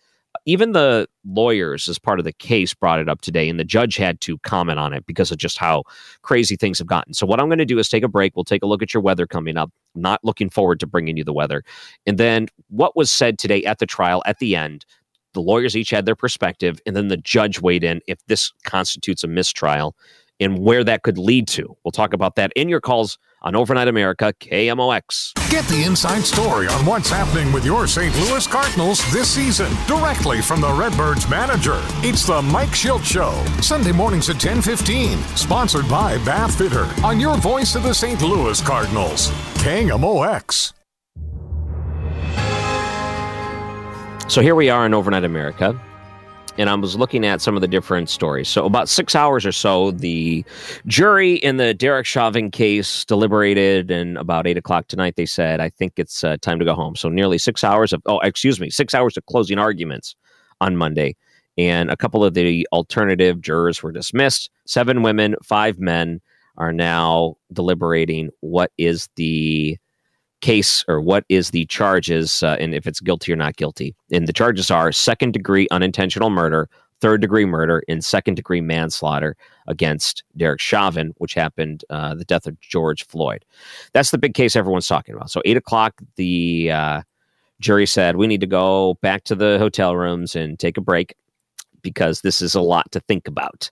even 0.45 0.71
the 0.71 1.07
lawyers, 1.25 1.87
as 1.87 1.99
part 1.99 2.19
of 2.19 2.25
the 2.25 2.33
case, 2.33 2.73
brought 2.73 2.99
it 2.99 3.09
up 3.09 3.21
today, 3.21 3.49
and 3.49 3.59
the 3.59 3.63
judge 3.63 3.97
had 3.97 4.21
to 4.21 4.37
comment 4.39 4.79
on 4.79 4.93
it 4.93 5.05
because 5.05 5.31
of 5.31 5.37
just 5.37 5.57
how 5.57 5.83
crazy 6.21 6.55
things 6.55 6.77
have 6.79 6.87
gotten. 6.87 7.13
So, 7.13 7.25
what 7.25 7.39
I'm 7.39 7.47
going 7.47 7.59
to 7.59 7.65
do 7.65 7.79
is 7.79 7.89
take 7.89 8.03
a 8.03 8.07
break. 8.07 8.35
We'll 8.35 8.43
take 8.43 8.63
a 8.63 8.67
look 8.67 8.81
at 8.81 8.93
your 8.93 9.01
weather 9.01 9.27
coming 9.27 9.57
up. 9.57 9.71
not 9.95 10.19
looking 10.23 10.49
forward 10.49 10.79
to 10.81 10.87
bringing 10.87 11.17
you 11.17 11.23
the 11.23 11.33
weather. 11.33 11.63
And 12.05 12.17
then 12.17 12.47
what 12.69 12.95
was 12.95 13.11
said 13.11 13.39
today 13.39 13.63
at 13.63 13.79
the 13.79 13.85
trial 13.85 14.23
at 14.25 14.39
the 14.39 14.55
end. 14.55 14.85
The 15.33 15.41
lawyers 15.41 15.75
each 15.75 15.89
had 15.89 16.05
their 16.05 16.15
perspective, 16.15 16.79
and 16.85 16.95
then 16.95 17.09
the 17.09 17.17
judge 17.17 17.59
weighed 17.59 17.83
in 17.83 17.99
if 18.07 18.25
this 18.27 18.53
constitutes 18.63 19.21
a 19.21 19.27
mistrial 19.27 19.93
and 20.39 20.59
where 20.59 20.83
that 20.83 21.03
could 21.03 21.17
lead 21.17 21.47
to. 21.49 21.75
We'll 21.83 21.91
talk 21.91 22.13
about 22.13 22.35
that 22.35 22.51
in 22.55 22.69
your 22.69 22.81
calls 22.81 23.17
on 23.45 23.55
Overnight 23.55 23.87
America, 23.87 24.33
KMOX. 24.39 25.33
Get 25.49 25.63
the 25.65 25.83
inside 25.83 26.23
story 26.23 26.67
on 26.67 26.85
what's 26.85 27.09
happening 27.09 27.53
with 27.53 27.63
your 27.63 27.85
St. 27.87 28.13
Louis 28.15 28.45
Cardinals 28.47 28.99
this 29.13 29.29
season 29.29 29.71
directly 29.87 30.41
from 30.41 30.59
the 30.59 30.73
Redbirds 30.73 31.29
manager. 31.29 31.79
It's 32.01 32.25
the 32.25 32.41
Mike 32.41 32.69
Shildt 32.69 33.05
Show, 33.05 33.31
Sunday 33.61 33.91
mornings 33.91 34.29
at 34.29 34.39
10:15, 34.39 35.19
sponsored 35.37 35.87
by 35.87 36.17
Bath 36.25 36.57
Fitter 36.57 36.89
on 37.03 37.19
your 37.19 37.37
voice 37.37 37.75
of 37.75 37.83
the 37.83 37.93
St. 37.93 38.21
Louis 38.21 38.59
Cardinals, 38.61 39.29
KMOX. 39.63 40.73
So 44.27 44.41
here 44.41 44.55
we 44.55 44.71
are 44.71 44.87
in 44.87 44.93
Overnight 44.95 45.23
America 45.23 45.79
and 46.57 46.69
I 46.69 46.75
was 46.75 46.95
looking 46.95 47.25
at 47.25 47.41
some 47.41 47.55
of 47.55 47.61
the 47.61 47.67
different 47.67 48.09
stories. 48.09 48.47
So, 48.47 48.65
about 48.65 48.89
six 48.89 49.15
hours 49.15 49.45
or 49.45 49.51
so, 49.51 49.91
the 49.91 50.43
jury 50.87 51.35
in 51.35 51.57
the 51.57 51.73
Derek 51.73 52.05
Chauvin 52.05 52.51
case 52.51 53.05
deliberated, 53.05 53.91
and 53.91 54.17
about 54.17 54.47
eight 54.47 54.57
o'clock 54.57 54.87
tonight, 54.87 55.15
they 55.15 55.25
said, 55.25 55.59
I 55.59 55.69
think 55.69 55.93
it's 55.97 56.23
uh, 56.23 56.37
time 56.37 56.59
to 56.59 56.65
go 56.65 56.73
home. 56.73 56.95
So, 56.95 57.09
nearly 57.09 57.37
six 57.37 57.63
hours 57.63 57.93
of, 57.93 58.01
oh, 58.05 58.19
excuse 58.19 58.59
me, 58.59 58.69
six 58.69 58.93
hours 58.93 59.17
of 59.17 59.25
closing 59.25 59.59
arguments 59.59 60.15
on 60.61 60.77
Monday. 60.77 61.15
And 61.57 61.89
a 61.89 61.97
couple 61.97 62.23
of 62.23 62.33
the 62.33 62.67
alternative 62.73 63.39
jurors 63.41 63.81
were 63.81 63.91
dismissed. 63.91 64.49
Seven 64.65 65.03
women, 65.03 65.35
five 65.43 65.79
men 65.79 66.19
are 66.57 66.73
now 66.73 67.35
deliberating 67.53 68.29
what 68.41 68.71
is 68.77 69.09
the 69.15 69.77
case 70.41 70.83
or 70.87 71.01
what 71.01 71.25
is 71.29 71.51
the 71.51 71.65
charges 71.65 72.43
uh, 72.43 72.57
and 72.59 72.73
if 72.75 72.87
it's 72.87 72.99
guilty 72.99 73.31
or 73.31 73.35
not 73.35 73.55
guilty. 73.55 73.95
And 74.11 74.27
the 74.27 74.33
charges 74.33 74.69
are 74.69 74.91
second 74.91 75.33
degree 75.33 75.67
unintentional 75.71 76.29
murder, 76.29 76.69
third 77.01 77.21
degree 77.21 77.45
murder 77.45 77.83
and 77.87 78.03
second 78.03 78.35
degree 78.35 78.61
manslaughter 78.61 79.35
against 79.67 80.23
Derek 80.37 80.59
Chauvin, 80.59 81.13
which 81.17 81.33
happened 81.33 81.83
uh, 81.89 82.15
the 82.15 82.25
death 82.25 82.47
of 82.47 82.59
George 82.59 83.05
Floyd. 83.05 83.45
That's 83.93 84.11
the 84.11 84.17
big 84.17 84.33
case 84.33 84.55
everyone's 84.55 84.87
talking 84.87 85.15
about. 85.15 85.31
So 85.31 85.41
eight 85.45 85.57
o'clock, 85.57 86.01
the 86.15 86.71
uh, 86.71 87.01
jury 87.59 87.85
said 87.85 88.15
we 88.15 88.27
need 88.27 88.41
to 88.41 88.47
go 88.47 88.95
back 89.01 89.23
to 89.25 89.35
the 89.35 89.57
hotel 89.59 89.95
rooms 89.95 90.35
and 90.35 90.59
take 90.59 90.77
a 90.77 90.81
break 90.81 91.15
because 91.81 92.21
this 92.21 92.41
is 92.41 92.55
a 92.55 92.61
lot 92.61 92.91
to 92.91 92.99
think 93.01 93.27
about 93.27 93.69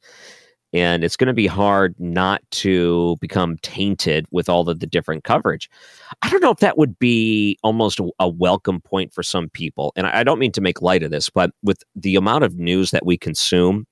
and 0.73 1.03
it's 1.03 1.15
going 1.15 1.27
to 1.27 1.33
be 1.33 1.47
hard 1.47 1.95
not 1.99 2.41
to 2.51 3.15
become 3.21 3.57
tainted 3.57 4.25
with 4.31 4.49
all 4.49 4.67
of 4.67 4.79
the 4.79 4.87
different 4.87 5.23
coverage. 5.23 5.69
I 6.21 6.29
don't 6.29 6.41
know 6.41 6.51
if 6.51 6.59
that 6.59 6.77
would 6.77 6.97
be 6.97 7.57
almost 7.63 7.99
a 8.19 8.27
welcome 8.27 8.81
point 8.81 9.13
for 9.13 9.23
some 9.23 9.49
people. 9.49 9.93
And 9.95 10.07
I 10.07 10.23
don't 10.23 10.39
mean 10.39 10.51
to 10.53 10.61
make 10.61 10.81
light 10.81 11.03
of 11.03 11.11
this, 11.11 11.29
but 11.29 11.51
with 11.61 11.83
the 11.95 12.15
amount 12.15 12.43
of 12.43 12.57
news 12.57 12.91
that 12.91 13.05
we 13.05 13.17
consume 13.17 13.85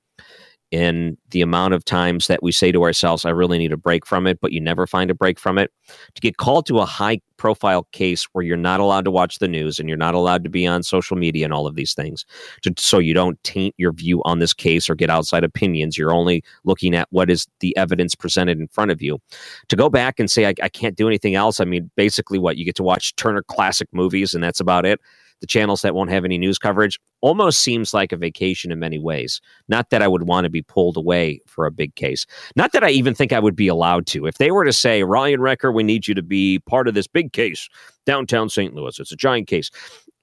in 0.72 1.18
the 1.32 1.42
amount 1.42 1.74
of 1.74 1.84
times 1.84 2.28
that 2.28 2.42
we 2.42 2.52
say 2.52 2.72
to 2.72 2.84
ourselves, 2.84 3.26
I 3.26 3.30
really 3.30 3.58
need 3.58 3.74
a 3.74 3.78
break 3.78 4.06
from 4.06 4.26
it, 4.26 4.40
but 4.40 4.54
you 4.54 4.62
never 4.62 4.88
find 4.88 5.12
a 5.12 5.14
break 5.14 5.38
from 5.38 5.58
it. 5.58 5.70
To 6.16 6.22
get 6.22 6.38
called 6.38 6.66
to 6.68 6.80
a 6.80 6.86
high 6.86 7.20
profile 7.36 7.88
case 7.92 8.26
where 8.32 8.44
you're 8.44 8.56
not 8.56 8.80
allowed 8.80 9.04
to 9.04 9.12
watch 9.12 9.40
the 9.40 9.50
news 9.50 9.80
and 9.80 9.90
you're 9.90 9.98
not 9.98 10.16
allowed 10.16 10.46
to 10.46 10.50
be 10.50 10.66
on 10.66 10.82
social 10.82 11.18
media 11.18 11.44
and 11.44 11.54
all 11.54 11.68
of 11.68 11.76
these 11.76 11.94
things, 11.94 12.26
to, 12.62 12.74
so 12.78 13.00
you 13.00 13.14
don't 13.14 13.42
taint 13.44 13.76
your 13.78 13.92
view 13.92 14.22
on 14.24 14.40
this 14.40 14.54
case 14.54 14.90
or 14.90 14.96
get 14.96 15.10
outside 15.10 15.44
opinions. 15.44 15.98
You're 15.98 16.14
only 16.14 16.42
looking 16.64 16.96
at 16.96 17.10
what 17.12 17.30
is 17.30 17.48
the 17.60 17.76
evidence 17.76 18.16
presented 18.16 18.58
in 18.58 18.70
front 18.70 18.92
of 18.92 19.02
you. 19.02 19.20
To 19.68 19.76
go 19.76 19.90
back 19.90 20.20
and 20.20 20.32
say, 20.32 20.48
I, 20.48 20.54
I 20.64 20.70
can't 20.70 20.96
do 20.96 21.08
anything 21.08 21.36
else, 21.36 21.60
I 21.60 21.66
mean, 21.66 21.92
basically, 21.98 22.40
what 22.40 22.56
you 22.56 22.64
get 22.64 22.76
to 22.76 22.84
watch 22.84 23.16
Turner 23.18 23.44
Classic 23.44 23.90
movies 23.92 24.34
and 24.34 24.44
that's 24.44 24.62
about 24.62 24.86
it 24.86 25.02
the 25.42 25.48
channels 25.48 25.82
that 25.82 25.94
won't 25.94 26.10
have 26.12 26.24
any 26.24 26.38
news 26.38 26.58
coverage 26.58 27.00
almost 27.20 27.60
seems 27.62 27.94
like 27.94 28.12
a 28.12 28.18
vacation 28.18 28.72
in 28.72 28.80
many 28.80 29.00
ways. 29.00 29.42
Not 29.68 29.90
that 29.90 30.02
I 30.02 30.08
would 30.08 30.24
want 30.24 30.46
to 30.46 30.50
be 30.50 30.62
pulled 30.62 30.96
away 30.96 31.42
for 31.48 31.66
a 31.66 31.72
big 31.72 31.96
case. 31.96 32.26
Not 32.56 32.72
that 32.72 32.84
I 32.84 32.92
even 32.92 33.14
think 33.14 33.34
I 33.34 33.40
would 33.40 33.56
be 33.56 33.68
allowed 33.68 34.06
to. 34.08 34.28
If 34.28 34.38
they 34.38 34.52
were 34.52 34.64
to 34.64 34.74
say, 34.74 35.04
Ryan 35.04 35.42
Wrecker, 35.42 35.72
we 35.72 35.84
need 35.84 36.08
you 36.08 36.14
to 36.16 36.24
be 36.24 36.60
part 36.60 36.88
of 36.88 36.94
this 36.94 37.08
big 37.08 37.34
case 37.34 37.68
downtown 38.06 38.50
St. 38.50 38.74
Louis, 38.74 39.00
it's 39.00 39.12
a 39.12 39.16
giant 39.16 39.48
case. 39.48 39.70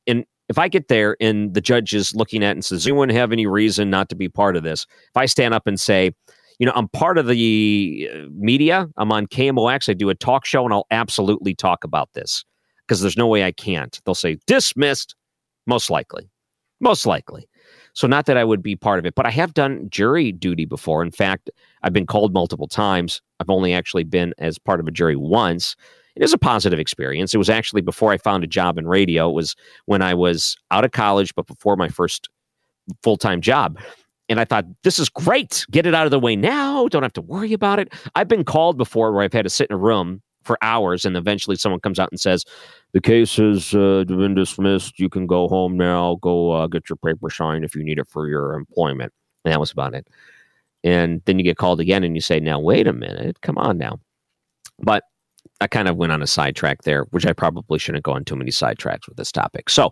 And 0.07 0.25
if 0.49 0.59
I 0.59 0.69
get 0.69 0.89
there 0.89 1.17
and 1.21 1.55
the 1.55 1.61
judge 1.61 1.95
is 1.95 2.15
looking 2.15 2.43
at 2.43 2.51
it 2.51 2.53
and 2.53 2.65
says, 2.65 2.87
anyone 2.87 3.09
have 3.11 3.33
any 3.33 3.47
reason 3.47 3.91
not 3.91 4.09
to 4.09 4.17
be 4.17 4.29
part 4.29 4.57
of 4.57 4.63
this? 4.63 4.87
If 5.11 5.17
I 5.17 5.27
stand 5.27 5.55
up 5.55 5.67
and 5.67 5.79
say, 5.79 6.13
you 6.59 6.67
know, 6.67 6.73
I'm 6.75 6.89
part 6.89 7.19
of 7.19 7.27
the 7.27 8.11
uh, 8.13 8.19
media. 8.33 8.89
I'm 8.97 9.13
on 9.13 9.27
KMOX. 9.27 9.89
I 9.89 9.93
do 9.93 10.09
a 10.09 10.15
talk 10.15 10.45
show, 10.45 10.65
and 10.65 10.75
I'll 10.75 10.89
absolutely 10.91 11.55
talk 11.55 11.85
about 11.85 12.13
this 12.15 12.45
because 12.89 13.03
there's 13.03 13.17
no 13.17 13.27
way 13.27 13.45
I 13.45 13.53
can't. 13.53 14.01
They'll 14.05 14.15
say 14.15 14.39
dismissed, 14.47 15.15
most 15.67 15.91
likely. 15.91 16.31
Most 16.81 17.07
likely. 17.07 17.49
So, 17.93 18.07
not 18.07 18.27
that 18.27 18.37
I 18.37 18.45
would 18.45 18.63
be 18.63 18.77
part 18.77 18.99
of 18.99 19.07
it, 19.07 19.15
but 19.15 19.27
I 19.27 19.31
have 19.31 19.53
done 19.53 19.89
jury 19.91 20.33
duty 20.33 20.65
before. 20.65 21.03
In 21.03 21.11
fact, 21.11 21.51
I've 21.83 21.93
been 21.93 22.07
called 22.07 22.33
multiple 22.33 22.69
times. 22.69 23.21
I've 23.41 23.51
only 23.51 23.75
actually 23.75 24.05
been 24.05 24.33
as 24.39 24.59
part 24.59 24.81
of 24.81 24.87
a 24.87 24.93
jury 24.93 25.17
once. 25.17 25.77
It 26.15 26.23
is 26.23 26.33
a 26.33 26.39
positive 26.39 26.79
experience. 26.79 27.35
It 27.35 27.39
was 27.39 27.51
actually 27.51 27.83
before 27.83 28.13
I 28.13 28.17
found 28.17 28.45
a 28.45 28.49
job 28.49 28.79
in 28.79 28.89
radio. 28.89 29.29
It 29.29 29.35
was 29.35 29.57
when 29.87 30.03
I 30.03 30.15
was 30.15 30.57
out 30.71 30.85
of 30.85 30.93
college, 30.93 31.35
but 31.35 31.47
before 31.47 31.77
my 31.77 31.89
first 31.89 32.29
full 33.03 33.17
time 33.17 33.41
job. 33.41 33.79
And 34.29 34.39
I 34.39 34.45
thought, 34.45 34.67
this 34.85 34.99
is 34.99 35.09
great. 35.09 35.65
Get 35.71 35.87
it 35.87 35.95
out 35.95 36.07
of 36.07 36.11
the 36.11 36.19
way 36.19 36.37
now. 36.37 36.87
Don't 36.89 37.03
have 37.03 37.15
to 37.15 37.23
worry 37.23 37.53
about 37.53 37.79
it. 37.79 37.93
I've 38.15 38.29
been 38.29 38.45
called 38.45 38.77
before 38.77 39.11
where 39.13 39.23
I've 39.23 39.33
had 39.33 39.45
to 39.45 39.51
sit 39.51 39.71
in 39.71 39.75
a 39.75 39.79
room 39.79 40.23
for 40.49 40.59
hours, 40.63 41.05
and 41.05 41.17
eventually 41.17 41.55
someone 41.55 41.81
comes 41.81 42.01
out 42.01 42.11
and 42.11 42.19
says, 42.19 42.45
"The 42.93 43.01
case 43.01 43.37
has 43.37 43.75
uh, 43.75 44.05
been 44.09 44.35
dismissed. 44.35 44.99
You 44.99 45.09
can 45.09 45.27
go 45.27 45.47
home 45.47 45.77
now. 45.77 46.17
Go 46.21 46.53
uh, 46.53 46.67
get 46.67 46.89
your 46.89 46.97
paper 46.97 47.31
signed 47.31 47.65
if 47.65 47.77
you 47.77 47.85
need 47.85 48.01
it 48.01 48.09
for 48.09 48.27
your 48.27 48.55
employment." 48.55 49.13
And 49.45 49.53
that 49.53 49.61
was 49.61 49.71
about 49.71 49.95
it. 49.95 50.09
And 50.83 51.23
then 51.27 51.39
you 51.39 51.45
get 51.45 51.59
called 51.59 51.81
again, 51.81 52.03
and 52.03 52.17
you 52.17 52.21
say, 52.21 52.41
"Now 52.41 52.59
wait 52.59 52.89
a 52.89 52.93
minute, 52.93 53.41
come 53.43 53.59
on 53.59 53.79
now." 53.79 54.01
But 54.81 55.05
I 55.61 55.67
kind 55.67 55.89
of 55.89 55.97
went 55.97 56.13
on 56.13 56.23
a 56.23 56.27
sidetrack 56.27 56.83
there, 56.83 57.05
which 57.11 57.27
I 57.27 57.33
probably 57.33 57.79
shouldn't 57.79 58.05
go 58.05 58.13
on 58.13 58.25
too 58.25 58.37
many 58.37 58.51
sidetracks 58.51 59.09
with 59.09 59.17
this 59.17 59.33
topic. 59.33 59.69
So, 59.69 59.91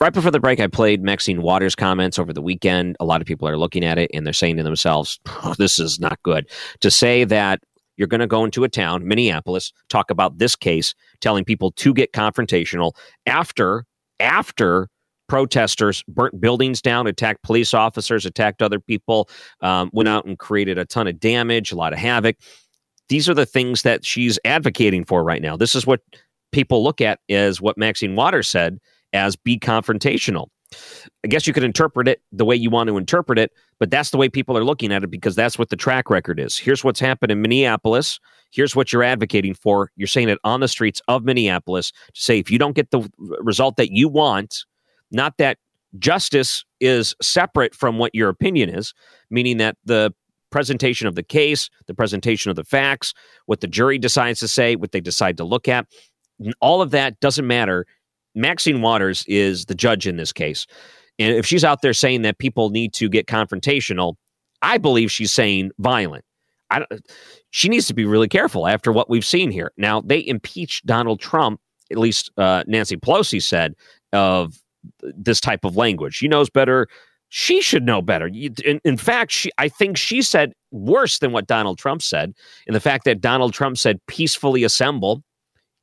right 0.00 0.12
before 0.12 0.30
the 0.30 0.38
break, 0.38 0.60
I 0.60 0.68
played 0.68 1.02
Maxine 1.02 1.42
Waters' 1.42 1.74
comments 1.74 2.18
over 2.18 2.32
the 2.32 2.42
weekend. 2.42 2.96
A 3.00 3.04
lot 3.04 3.20
of 3.20 3.26
people 3.26 3.48
are 3.48 3.58
looking 3.58 3.84
at 3.84 3.98
it 3.98 4.10
and 4.14 4.24
they're 4.24 4.32
saying 4.32 4.56
to 4.58 4.62
themselves, 4.62 5.18
"This 5.58 5.78
is 5.78 5.98
not 5.98 6.22
good." 6.22 6.48
To 6.80 6.90
say 6.90 7.24
that 7.24 7.60
you're 7.98 8.08
going 8.08 8.20
to 8.20 8.26
go 8.26 8.44
into 8.44 8.64
a 8.64 8.68
town, 8.68 9.06
Minneapolis, 9.06 9.72
talk 9.90 10.10
about 10.10 10.38
this 10.38 10.56
case, 10.56 10.94
telling 11.20 11.44
people 11.44 11.72
to 11.72 11.92
get 11.92 12.12
confrontational 12.12 12.92
after 13.26 13.84
after 14.20 14.88
protesters 15.28 16.02
burnt 16.08 16.40
buildings 16.40 16.80
down, 16.80 17.06
attacked 17.06 17.42
police 17.42 17.74
officers, 17.74 18.24
attacked 18.24 18.62
other 18.62 18.80
people, 18.80 19.28
um, 19.60 19.90
went 19.92 20.08
out 20.08 20.24
and 20.24 20.38
created 20.38 20.78
a 20.78 20.86
ton 20.86 21.06
of 21.06 21.20
damage, 21.20 21.70
a 21.70 21.76
lot 21.76 21.92
of 21.92 21.98
havoc. 21.98 22.36
These 23.08 23.28
are 23.28 23.34
the 23.34 23.46
things 23.46 23.82
that 23.82 24.04
she's 24.04 24.38
advocating 24.44 25.04
for 25.04 25.22
right 25.22 25.42
now. 25.42 25.56
This 25.56 25.74
is 25.74 25.86
what 25.86 26.00
people 26.52 26.82
look 26.82 27.00
at 27.00 27.20
as 27.28 27.60
what 27.60 27.76
Maxine 27.76 28.16
Waters 28.16 28.48
said 28.48 28.78
as 29.12 29.36
be 29.36 29.58
confrontational. 29.58 30.46
I 31.24 31.28
guess 31.28 31.46
you 31.46 31.52
could 31.52 31.64
interpret 31.64 32.08
it 32.08 32.20
the 32.32 32.44
way 32.44 32.54
you 32.54 32.70
want 32.70 32.88
to 32.88 32.98
interpret 32.98 33.38
it, 33.38 33.52
but 33.78 33.90
that's 33.90 34.10
the 34.10 34.18
way 34.18 34.28
people 34.28 34.56
are 34.56 34.64
looking 34.64 34.92
at 34.92 35.02
it 35.02 35.10
because 35.10 35.34
that's 35.34 35.58
what 35.58 35.70
the 35.70 35.76
track 35.76 36.10
record 36.10 36.38
is. 36.38 36.58
Here's 36.58 36.84
what's 36.84 37.00
happened 37.00 37.32
in 37.32 37.40
Minneapolis. 37.40 38.20
Here's 38.50 38.76
what 38.76 38.92
you're 38.92 39.02
advocating 39.02 39.54
for. 39.54 39.90
You're 39.96 40.06
saying 40.06 40.28
it 40.28 40.38
on 40.44 40.60
the 40.60 40.68
streets 40.68 41.00
of 41.08 41.24
Minneapolis 41.24 41.90
to 41.90 42.20
say 42.20 42.38
if 42.38 42.50
you 42.50 42.58
don't 42.58 42.74
get 42.74 42.90
the 42.90 43.08
result 43.40 43.76
that 43.76 43.90
you 43.92 44.08
want, 44.08 44.64
not 45.10 45.38
that 45.38 45.58
justice 45.98 46.64
is 46.80 47.14
separate 47.22 47.74
from 47.74 47.98
what 47.98 48.14
your 48.14 48.28
opinion 48.28 48.68
is, 48.68 48.92
meaning 49.30 49.56
that 49.58 49.76
the 49.84 50.12
presentation 50.50 51.06
of 51.06 51.14
the 51.14 51.22
case, 51.22 51.68
the 51.86 51.94
presentation 51.94 52.50
of 52.50 52.56
the 52.56 52.64
facts, 52.64 53.14
what 53.46 53.60
the 53.60 53.66
jury 53.66 53.98
decides 53.98 54.40
to 54.40 54.48
say, 54.48 54.76
what 54.76 54.92
they 54.92 55.00
decide 55.00 55.36
to 55.36 55.44
look 55.44 55.68
at, 55.68 55.86
all 56.60 56.80
of 56.82 56.90
that 56.90 57.18
doesn't 57.20 57.46
matter 57.46 57.86
Maxine 58.38 58.80
Waters 58.80 59.24
is 59.26 59.66
the 59.66 59.74
judge 59.74 60.06
in 60.06 60.16
this 60.16 60.32
case. 60.32 60.66
And 61.18 61.34
if 61.34 61.44
she's 61.44 61.64
out 61.64 61.82
there 61.82 61.92
saying 61.92 62.22
that 62.22 62.38
people 62.38 62.70
need 62.70 62.94
to 62.94 63.08
get 63.08 63.26
confrontational, 63.26 64.14
I 64.62 64.78
believe 64.78 65.10
she's 65.10 65.32
saying 65.32 65.72
violent. 65.78 66.24
I 66.70 66.80
don't, 66.80 67.10
she 67.50 67.68
needs 67.68 67.86
to 67.88 67.94
be 67.94 68.04
really 68.04 68.28
careful 68.28 68.66
after 68.66 68.92
what 68.92 69.10
we've 69.10 69.24
seen 69.24 69.50
here. 69.50 69.72
Now, 69.76 70.00
they 70.00 70.24
impeached 70.26 70.86
Donald 70.86 71.20
Trump, 71.20 71.60
at 71.90 71.98
least 71.98 72.30
uh, 72.36 72.62
Nancy 72.66 72.96
Pelosi 72.96 73.42
said, 73.42 73.74
of 74.12 74.62
this 75.02 75.40
type 75.40 75.64
of 75.64 75.76
language. 75.76 76.14
She 76.14 76.28
knows 76.28 76.50
better. 76.50 76.86
She 77.30 77.60
should 77.60 77.84
know 77.84 78.00
better. 78.00 78.28
In, 78.28 78.80
in 78.84 78.96
fact, 78.96 79.32
she, 79.32 79.50
I 79.58 79.68
think 79.68 79.96
she 79.96 80.22
said 80.22 80.52
worse 80.70 81.18
than 81.18 81.32
what 81.32 81.46
Donald 81.46 81.78
Trump 81.78 82.02
said 82.02 82.34
in 82.66 82.74
the 82.74 82.80
fact 82.80 83.04
that 83.04 83.20
Donald 83.20 83.54
Trump 83.54 83.76
said 83.76 83.98
peacefully 84.06 84.62
assemble 84.62 85.22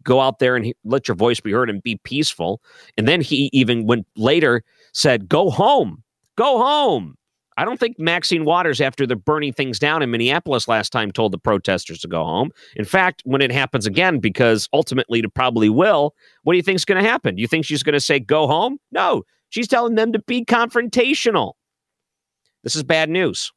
go 0.05 0.21
out 0.21 0.39
there 0.39 0.55
and 0.55 0.65
he, 0.65 0.75
let 0.85 1.07
your 1.09 1.15
voice 1.15 1.41
be 1.41 1.51
heard 1.51 1.69
and 1.69 1.83
be 1.83 1.99
peaceful. 2.03 2.61
And 2.97 3.07
then 3.07 3.19
he 3.19 3.49
even 3.51 3.85
went 3.85 4.07
later 4.15 4.63
said, 4.93 5.27
go 5.27 5.49
home, 5.49 6.03
go 6.37 6.57
home. 6.57 7.15
I 7.57 7.63
don't 7.63 7.79
think 7.79 7.97
Maxine 7.97 8.43
Waters, 8.43 8.81
after 8.81 9.07
the 9.07 9.15
burning 9.15 9.53
things 9.53 9.79
down 9.79 10.01
in 10.01 10.11
Minneapolis 10.11 10.67
last 10.67 10.91
time, 10.91 11.11
told 11.11 11.31
the 11.31 11.37
protesters 11.37 11.99
to 11.99 12.07
go 12.07 12.23
home. 12.23 12.51
In 12.75 12.83
fact, 12.83 13.21
when 13.25 13.41
it 13.41 13.51
happens 13.51 13.85
again, 13.85 14.19
because 14.19 14.67
ultimately 14.73 15.19
it 15.19 15.33
probably 15.33 15.69
will, 15.69 16.13
what 16.43 16.53
do 16.53 16.57
you 16.57 16.63
think 16.63 16.75
is 16.75 16.85
going 16.85 17.01
to 17.01 17.09
happen? 17.09 17.35
Do 17.35 17.41
you 17.41 17.47
think 17.47 17.65
she's 17.65 17.83
going 17.83 17.93
to 17.93 18.01
say 18.01 18.19
go 18.19 18.47
home? 18.47 18.77
No, 18.91 19.23
she's 19.49 19.69
telling 19.69 19.95
them 19.95 20.11
to 20.11 20.19
be 20.19 20.43
confrontational. 20.43 21.53
This 22.63 22.75
is 22.75 22.83
bad 22.83 23.09
news. 23.09 23.53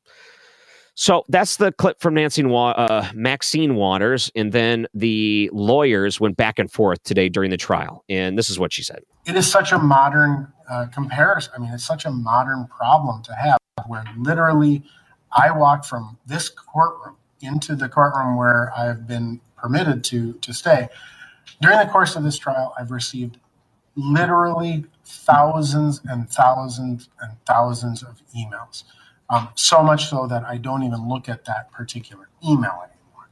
So 1.01 1.25
that's 1.29 1.59
the 1.59 1.71
clip 1.71 2.01
from 2.01 2.15
Nancy 2.15 2.43
uh, 2.45 3.09
Maxine 3.15 3.77
Waters, 3.77 4.33
and 4.35 4.51
then 4.51 4.89
the 4.93 5.49
lawyers 5.53 6.19
went 6.19 6.37
back 6.37 6.59
and 6.59 6.69
forth 6.69 7.01
today 7.05 7.29
during 7.29 7.53
the 7.53 7.57
trial, 7.57 8.03
and 8.09 8.37
this 8.37 8.51
is 8.51 8.59
what 8.59 8.73
she 8.73 8.83
said. 8.83 9.05
It 9.25 9.37
is 9.37 9.49
such 9.49 9.71
a 9.71 9.79
modern 9.79 10.53
uh, 10.69 10.87
comparison. 10.87 11.53
I 11.55 11.61
mean, 11.61 11.73
it's 11.73 11.85
such 11.85 12.05
a 12.05 12.11
modern 12.11 12.67
problem 12.67 13.23
to 13.23 13.33
have, 13.33 13.59
where 13.87 14.03
literally, 14.17 14.83
I 15.31 15.57
walked 15.57 15.87
from 15.87 16.19
this 16.27 16.49
courtroom 16.49 17.15
into 17.41 17.77
the 17.77 17.89
courtroom 17.89 18.37
where 18.37 18.73
I've 18.77 19.07
been 19.07 19.41
permitted 19.57 20.03
to 20.05 20.33
to 20.33 20.53
stay. 20.53 20.89
During 21.63 21.79
the 21.79 21.87
course 21.87 22.17
of 22.17 22.25
this 22.25 22.39
trial, 22.39 22.75
I've 22.77 22.91
received 22.91 23.39
literally 23.95 24.87
thousands 25.05 26.01
and 26.05 26.29
thousands 26.29 27.09
and 27.21 27.37
thousands 27.47 28.03
of 28.03 28.21
emails 28.37 28.83
um, 29.31 29.49
so 29.55 29.83
much 29.83 30.09
so 30.09 30.27
that 30.27 30.45
I 30.45 30.57
don't 30.57 30.83
even 30.83 31.09
look 31.09 31.29
at 31.29 31.45
that 31.45 31.71
particular 31.73 32.29
email 32.45 32.83
anymore. 32.83 33.29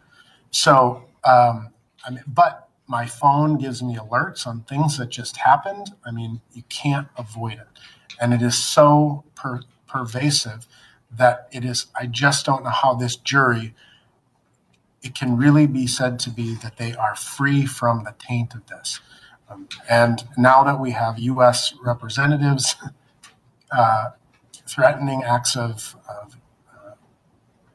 So, 0.50 1.05
um, 1.25 1.71
I 2.05 2.11
mean, 2.11 2.25
but 2.26 2.69
my 2.87 3.07
phone 3.07 3.59
gives 3.59 3.83
me 3.83 3.97
alerts 3.97 4.47
on 4.47 4.62
things 4.62 4.99
that 4.99 5.09
just 5.09 5.38
happened. 5.38 5.93
I 6.05 6.11
mean, 6.11 6.41
you 6.53 6.62
can't 6.69 7.09
avoid 7.17 7.55
it. 7.55 7.67
And 8.21 8.33
it 8.33 8.43
is 8.43 8.57
so 8.57 9.25
per- 9.35 9.62
pervasive 9.88 10.67
that 11.11 11.49
it 11.50 11.65
is, 11.65 11.87
I 11.99 12.07
just 12.07 12.47
don't 12.47 12.62
know 12.62 12.71
how 12.71 12.95
this 12.95 13.17
jury, 13.17 13.75
it 15.03 15.15
can 15.15 15.37
really 15.37 15.67
be 15.67 15.87
said 15.87 16.19
to 16.21 16.31
be 16.31 16.55
that 16.57 16.76
they 16.76 16.95
are 16.95 17.15
free 17.17 17.67
from 17.67 18.05
the 18.05 18.15
taint 18.19 18.55
of 18.55 18.67
this. 18.67 19.00
Um, 19.49 19.69
and 19.88 20.25
now 20.37 20.65
that 20.65 20.81
we 20.81 20.91
have 20.93 21.19
U.S. 21.19 21.75
representatives 21.83 22.76
uh, 23.71 24.11
threatening 24.69 25.23
acts 25.23 25.57
of, 25.57 25.97
of, 26.09 26.37
uh, 26.75 26.93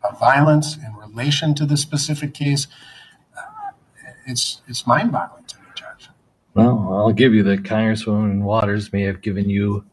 of 0.08 0.20
violence 0.20 0.78
in 0.78 0.96
relation 0.96 1.56
to 1.56 1.66
the 1.66 1.78
specific 1.78 2.34
case. 2.34 2.68
Uh, 3.38 3.42
it's 4.26 4.62
it's 4.68 4.86
mind-boggling 4.86 5.46
to 5.46 5.58
me, 5.58 5.64
Judge. 5.76 6.10
Well, 6.54 6.94
I'll 6.94 7.14
give 7.14 7.34
you 7.34 7.44
that 7.44 7.64
Congresswoman 7.64 8.42
Waters 8.42 8.92
may 8.92 9.04
have 9.04 9.22
given 9.22 9.50
you 9.50 9.86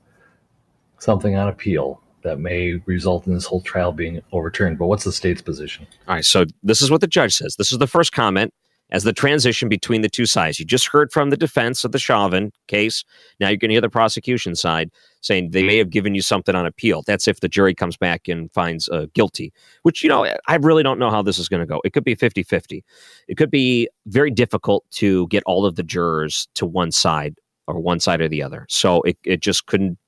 something 0.98 1.36
on 1.36 1.48
appeal 1.48 2.02
that 2.22 2.40
may 2.40 2.74
result 2.86 3.26
in 3.26 3.34
this 3.34 3.46
whole 3.46 3.60
trial 3.60 3.92
being 3.92 4.20
overturned. 4.32 4.78
But 4.78 4.86
what's 4.88 5.04
the 5.04 5.12
state's 5.12 5.40
position? 5.40 5.86
All 6.08 6.16
right, 6.16 6.24
so 6.24 6.44
this 6.62 6.82
is 6.82 6.90
what 6.90 7.00
the 7.00 7.06
judge 7.06 7.34
says. 7.34 7.56
This 7.56 7.70
is 7.70 7.78
the 7.78 7.86
first 7.86 8.12
comment 8.12 8.52
as 8.90 9.04
the 9.04 9.12
transition 9.12 9.68
between 9.68 10.00
the 10.00 10.08
two 10.08 10.26
sides. 10.26 10.58
You 10.58 10.64
just 10.64 10.88
heard 10.88 11.12
from 11.12 11.30
the 11.30 11.36
defense 11.36 11.84
of 11.84 11.92
the 11.92 11.98
Chauvin 11.98 12.52
case. 12.66 13.04
Now 13.38 13.48
you're 13.48 13.56
going 13.56 13.68
to 13.68 13.74
hear 13.74 13.80
the 13.80 13.88
prosecution 13.88 14.54
side 14.56 14.90
saying 15.20 15.50
they 15.50 15.62
may 15.62 15.76
have 15.78 15.90
given 15.90 16.14
you 16.14 16.22
something 16.22 16.54
on 16.54 16.66
appeal. 16.66 17.02
That's 17.06 17.28
if 17.28 17.40
the 17.40 17.48
jury 17.48 17.74
comes 17.74 17.96
back 17.96 18.28
and 18.28 18.52
finds 18.52 18.88
uh, 18.88 19.06
guilty, 19.14 19.52
which, 19.82 20.02
you 20.02 20.08
know, 20.08 20.26
I 20.46 20.56
really 20.56 20.82
don't 20.82 20.98
know 20.98 21.10
how 21.10 21.22
this 21.22 21.38
is 21.38 21.48
going 21.48 21.60
to 21.60 21.66
go. 21.66 21.80
It 21.84 21.92
could 21.92 22.04
be 22.04 22.14
50 22.14 22.42
50. 22.42 22.84
It 23.28 23.36
could 23.36 23.50
be 23.50 23.88
very 24.06 24.30
difficult 24.30 24.84
to 24.92 25.26
get 25.28 25.42
all 25.46 25.66
of 25.66 25.76
the 25.76 25.82
jurors 25.82 26.48
to 26.54 26.66
one 26.66 26.92
side 26.92 27.36
or 27.66 27.78
one 27.78 28.00
side 28.00 28.20
or 28.20 28.28
the 28.28 28.42
other. 28.42 28.66
So 28.68 29.02
it, 29.02 29.18
it 29.24 29.40
just 29.40 29.66
couldn't 29.66 29.98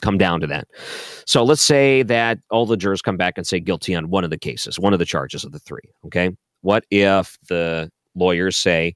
come 0.00 0.18
down 0.18 0.40
to 0.40 0.46
that. 0.46 0.68
So 1.26 1.42
let's 1.42 1.62
say 1.62 2.02
that 2.04 2.38
all 2.50 2.66
the 2.66 2.76
jurors 2.76 3.02
come 3.02 3.16
back 3.16 3.34
and 3.36 3.46
say 3.46 3.60
guilty 3.60 3.94
on 3.94 4.10
one 4.10 4.24
of 4.24 4.30
the 4.30 4.38
cases, 4.38 4.78
one 4.78 4.92
of 4.92 4.98
the 4.98 5.04
charges 5.04 5.44
of 5.44 5.52
the 5.52 5.58
three. 5.58 5.90
Okay. 6.06 6.30
What 6.60 6.84
if 6.90 7.36
the 7.48 7.90
lawyers 8.14 8.56
say, 8.56 8.94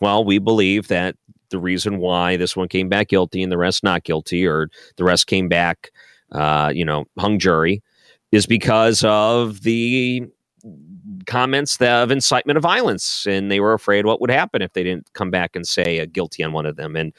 well, 0.00 0.24
we 0.24 0.38
believe 0.38 0.88
that 0.88 1.16
the 1.54 1.60
reason 1.60 1.98
why 1.98 2.36
this 2.36 2.56
one 2.56 2.66
came 2.68 2.88
back 2.88 3.08
guilty 3.08 3.42
and 3.42 3.52
the 3.52 3.56
rest 3.56 3.84
not 3.84 4.02
guilty, 4.02 4.44
or 4.44 4.68
the 4.96 5.04
rest 5.04 5.28
came 5.28 5.48
back, 5.48 5.92
uh, 6.32 6.72
you 6.74 6.84
know, 6.84 7.04
hung 7.16 7.38
jury, 7.38 7.80
is 8.32 8.44
because 8.44 9.04
of 9.04 9.62
the 9.62 10.24
comments 11.26 11.80
of 11.80 12.10
incitement 12.10 12.56
of 12.56 12.62
violence, 12.62 13.24
and 13.28 13.52
they 13.52 13.60
were 13.60 13.72
afraid 13.72 14.04
what 14.04 14.20
would 14.20 14.30
happen 14.30 14.62
if 14.62 14.72
they 14.72 14.82
didn't 14.82 15.12
come 15.12 15.30
back 15.30 15.54
and 15.54 15.66
say 15.66 16.00
a 16.00 16.06
guilty 16.06 16.42
on 16.42 16.52
one 16.52 16.66
of 16.66 16.74
them, 16.74 16.96
and 16.96 17.12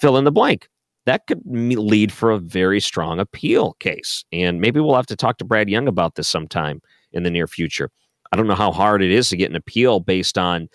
fill 0.00 0.16
in 0.16 0.24
the 0.24 0.30
blank. 0.30 0.68
That 1.06 1.26
could 1.26 1.42
lead 1.44 2.12
for 2.12 2.30
a 2.30 2.38
very 2.38 2.80
strong 2.80 3.18
appeal 3.18 3.72
case, 3.80 4.24
and 4.32 4.60
maybe 4.60 4.78
we'll 4.78 4.94
have 4.94 5.06
to 5.06 5.16
talk 5.16 5.38
to 5.38 5.44
Brad 5.44 5.68
Young 5.68 5.88
about 5.88 6.14
this 6.14 6.28
sometime 6.28 6.80
in 7.12 7.24
the 7.24 7.30
near 7.30 7.48
future. 7.48 7.90
I 8.32 8.36
don't 8.36 8.46
know 8.46 8.54
how 8.54 8.72
hard 8.72 9.02
it 9.02 9.10
is 9.10 9.28
to 9.30 9.36
get 9.36 9.50
an 9.50 9.56
appeal 9.56 10.00
based 10.00 10.38
on 10.38 10.68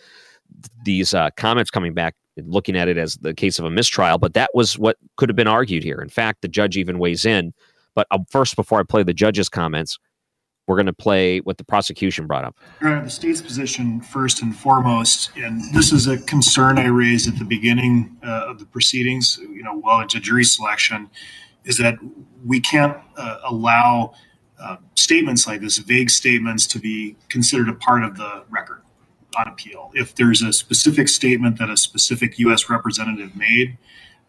these 0.84 1.14
uh, 1.14 1.30
comments 1.38 1.70
coming 1.72 1.94
back, 1.94 2.16
looking 2.46 2.76
at 2.76 2.88
it 2.88 2.98
as 2.98 3.16
the 3.16 3.34
case 3.34 3.60
of 3.60 3.66
a 3.66 3.72
mistrial, 3.72 4.18
but 4.18 4.34
that 4.34 4.52
was 4.54 4.78
what 4.78 4.98
could 5.18 5.30
have 5.30 5.36
been 5.36 5.48
argued 5.48 5.84
here. 5.84 6.00
In 6.00 6.10
fact, 6.10 6.42
the 6.42 6.48
judge 6.48 6.78
even 6.78 7.00
weighs 7.00 7.26
in. 7.26 7.54
But 7.96 8.08
uh, 8.12 8.20
first, 8.30 8.56
before 8.56 8.80
I 8.80 8.84
play 8.84 9.04
the 9.04 9.14
judge's 9.14 9.50
comments, 9.50 10.00
we're 10.68 10.76
going 10.76 10.86
to 10.86 10.94
play 10.94 11.40
what 11.40 11.58
the 11.58 11.64
prosecution 11.64 12.28
brought 12.28 12.46
up. 12.46 12.56
The 12.80 13.10
state's 13.10 13.42
position, 13.42 14.02
first 14.02 14.44
and 14.44 14.56
foremost, 14.56 15.32
and 15.36 15.62
this 15.74 15.92
is 15.92 16.06
a 16.06 16.20
concern 16.20 16.78
I 16.78 16.86
raised 16.86 17.28
at 17.28 17.40
the 17.40 17.46
beginning 17.46 18.16
uh, 18.24 18.46
of 18.48 18.60
the 18.60 18.66
proceedings, 18.66 19.40
you 19.42 19.64
know, 19.64 19.74
while 19.74 20.02
it's 20.02 20.14
a 20.14 20.20
jury 20.20 20.44
selection, 20.44 21.10
is 21.66 21.78
that 21.80 21.96
we 22.46 22.60
can't 22.60 22.96
uh, 23.18 23.40
allow 23.46 24.14
uh, 24.62 24.78
statements 24.94 25.48
like 25.48 25.62
this, 25.62 25.80
vague 25.80 26.12
statements, 26.12 26.68
to 26.68 26.80
be 26.80 27.16
considered 27.30 27.68
a 27.68 27.74
part 27.74 28.04
of 28.04 28.16
the 28.18 28.44
record 28.50 28.82
on 29.38 29.48
appeal. 29.48 29.92
If 29.94 30.16
there's 30.16 30.42
a 30.42 30.52
specific 30.52 31.08
statement 31.08 31.60
that 31.60 31.70
a 31.70 31.78
specific 31.78 32.40
U.S. 32.40 32.70
representative 32.70 33.36
made, 33.36 33.78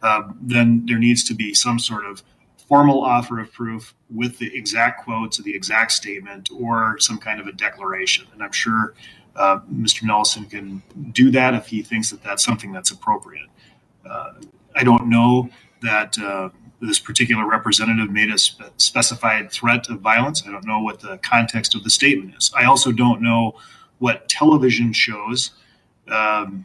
uh, 0.03 0.23
then 0.41 0.85
there 0.87 0.99
needs 0.99 1.25
to 1.25 1.35
be 1.35 1.55
some 1.55 1.79
sort 1.79 2.05
of 2.05 2.23
formal 2.69 3.03
offer 3.03 3.41
of 3.41 3.53
proof 3.53 3.95
with 4.09 4.39
the 4.39 4.57
exact 4.57 5.05
quotes 5.05 5.39
of 5.39 5.45
the 5.45 5.55
exact 5.55 5.93
statement 5.93 6.49
or 6.57 6.99
some 7.01 7.19
kind 7.19 7.41
of 7.41 7.47
a 7.47 7.53
declaration. 7.53 8.27
And 8.33 8.43
I'm 8.43 8.53
sure 8.53 8.95
uh, 9.37 9.59
Mr. 9.73 10.05
Nelson 10.05 10.45
can 10.45 10.83
do 11.13 11.31
that 11.33 11.55
if 11.55 11.67
he 11.67 11.83
thinks 11.83 12.11
that 12.11 12.23
that's 12.23 12.45
something 12.45 12.73
that's 12.73 12.91
appropriate. 12.91 13.49
Uh, 14.09 14.35
I 14.77 14.85
don't 14.85 15.09
know 15.09 15.51
that 15.83 16.19
uh, 16.19 16.51
this 16.81 16.99
particular 16.99 17.47
representative 17.47 18.11
made 18.11 18.31
a 18.31 18.39
spe- 18.39 18.63
specified 18.77 19.51
threat 19.51 19.89
of 19.89 20.01
violence. 20.01 20.45
I 20.47 20.51
don't 20.51 20.67
know 20.67 20.81
what 20.81 21.01
the 21.01 21.19
context 21.19 21.75
of 21.75 21.85
the 21.85 21.91
statement 21.91 22.35
is. 22.37 22.51
I 22.57 22.65
also 22.65 22.93
don't 22.93 23.21
know 23.21 23.55
what 24.01 24.29
television 24.29 24.93
shows 24.93 25.53
um, 26.11 26.65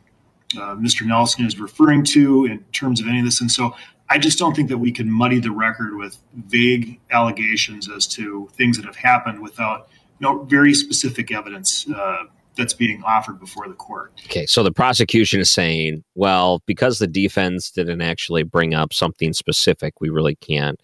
uh, 0.57 0.75
Mr. 0.75 1.05
Nelson 1.05 1.45
is 1.45 1.59
referring 1.59 2.03
to 2.03 2.45
in 2.45 2.63
terms 2.71 3.01
of 3.01 3.07
any 3.07 3.19
of 3.19 3.25
this. 3.25 3.41
And 3.41 3.51
so 3.51 3.75
I 4.09 4.17
just 4.17 4.37
don't 4.37 4.55
think 4.55 4.69
that 4.69 4.77
we 4.77 4.91
can 4.91 5.11
muddy 5.11 5.39
the 5.39 5.51
record 5.51 5.95
with 5.95 6.17
vague 6.33 6.99
allegations 7.11 7.89
as 7.89 8.07
to 8.07 8.49
things 8.53 8.77
that 8.77 8.85
have 8.85 8.95
happened 8.95 9.41
without 9.41 9.89
you 10.19 10.27
know, 10.27 10.43
very 10.43 10.73
specific 10.73 11.31
evidence 11.31 11.89
uh, 11.89 12.23
that's 12.55 12.73
being 12.73 13.03
offered 13.03 13.39
before 13.39 13.67
the 13.67 13.73
court. 13.73 14.13
Okay, 14.25 14.45
so 14.45 14.63
the 14.63 14.71
prosecution 14.71 15.41
is 15.41 15.51
saying, 15.51 16.03
well, 16.13 16.61
because 16.65 16.99
the 16.99 17.07
defense 17.07 17.69
didn't 17.69 18.01
actually 18.01 18.43
bring 18.43 18.73
up 18.73 18.93
something 18.93 19.33
specific, 19.33 19.99
we 19.99 20.09
really 20.09 20.35
can't 20.35 20.79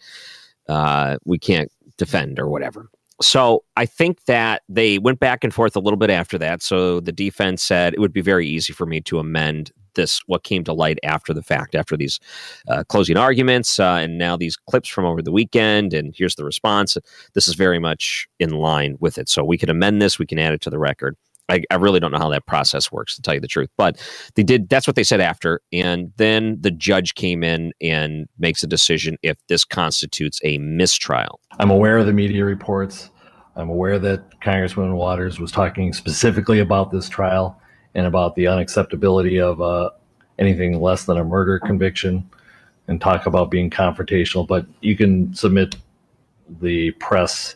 uh, 0.68 1.18
we 1.26 1.38
can't 1.38 1.72
defend 1.98 2.40
or 2.40 2.48
whatever. 2.48 2.90
So 3.22 3.64
I 3.78 3.86
think 3.86 4.26
that 4.26 4.64
they 4.68 4.98
went 4.98 5.20
back 5.20 5.44
and 5.44 5.54
forth 5.54 5.76
a 5.76 5.80
little 5.80 5.98
bit 5.98 6.10
after 6.10 6.38
that. 6.40 6.62
So 6.62 7.00
the 7.00 7.12
defense 7.12 7.64
said 7.64 7.94
it 7.94 8.00
would 8.00 8.14
be 8.14 8.22
very 8.22 8.48
easy 8.48 8.74
for 8.74 8.86
me 8.86 9.02
to 9.02 9.20
amend 9.20 9.72
this 9.96 10.22
what 10.26 10.44
came 10.44 10.64
to 10.64 10.74
light 10.74 11.00
after 11.04 11.34
the 11.34 11.44
fact, 11.44 11.76
after 11.76 11.98
these 11.98 12.20
uh, 12.70 12.84
closing 12.86 13.18
arguments, 13.18 13.80
uh, 13.80 14.00
and 14.02 14.18
now 14.18 14.38
these 14.38 14.56
clips 14.56 14.90
from 14.90 15.06
over 15.06 15.22
the 15.22 15.32
weekend. 15.32 15.94
And 15.94 16.14
here's 16.18 16.36
the 16.36 16.46
response. 16.46 16.98
This 17.34 17.48
is 17.48 17.56
very 17.56 17.80
much 17.80 18.28
in 18.40 18.52
line 18.52 18.98
with 19.00 19.18
it. 19.18 19.30
So 19.30 19.44
we 19.44 19.58
can 19.58 19.70
amend 19.70 20.02
this. 20.02 20.18
We 20.18 20.26
can 20.26 20.40
add 20.40 20.54
it 20.54 20.62
to 20.62 20.70
the 20.70 20.80
record. 20.80 21.18
I, 21.52 21.64
I, 21.70 21.76
really 21.76 22.00
don't 22.00 22.12
know 22.12 22.18
how 22.18 22.30
that 22.30 22.46
process 22.46 22.92
works 22.92 23.16
to 23.16 23.22
tell 23.22 23.34
you 23.34 23.40
the 23.40 23.48
truth 23.48 23.70
but 23.78 24.00
they 24.36 24.44
did 24.44 24.70
that's 24.70 24.88
what 24.88 24.96
they 24.96 25.04
said 25.04 25.22
after 25.22 25.62
and 25.74 26.12
then 26.18 26.58
the 26.62 26.72
judge 26.72 27.16
came 27.16 27.44
in 27.44 27.74
and 27.82 28.28
makes 28.40 28.64
a 28.64 28.68
decision 28.68 29.18
if 29.22 29.38
this 29.48 29.64
constitutes 29.66 30.40
a 30.44 30.58
mistrial. 30.60 31.40
I'm 31.60 31.72
aware 31.72 31.98
of 31.98 32.06
the 32.06 32.14
media 32.14 32.46
reports. 32.46 33.10
I'm 33.56 33.70
aware 33.70 34.00
that 34.00 34.40
congresswoman 34.42 34.96
waters 34.96 35.40
was 35.40 35.52
talking 35.52 35.94
specifically 35.94 36.60
about 36.60 36.92
this 36.92 37.10
trial 37.10 37.60
and 37.94 38.06
about 38.06 38.36
the 38.36 38.46
unacceptability 38.46 39.42
of 39.42 39.62
uh, 39.62 39.90
anything 40.40 40.80
less 40.80 41.06
than 41.06 41.18
a 41.18 41.24
murder 41.24 41.60
conviction 41.60 42.30
and 42.88 43.00
talk 43.00 43.26
about 43.26 43.52
being 43.52 43.70
confrontational 43.70 44.48
but 44.48 44.66
you 44.82 44.96
can 44.96 45.34
submit 45.34 45.76
the 46.62 46.92
press 46.92 47.56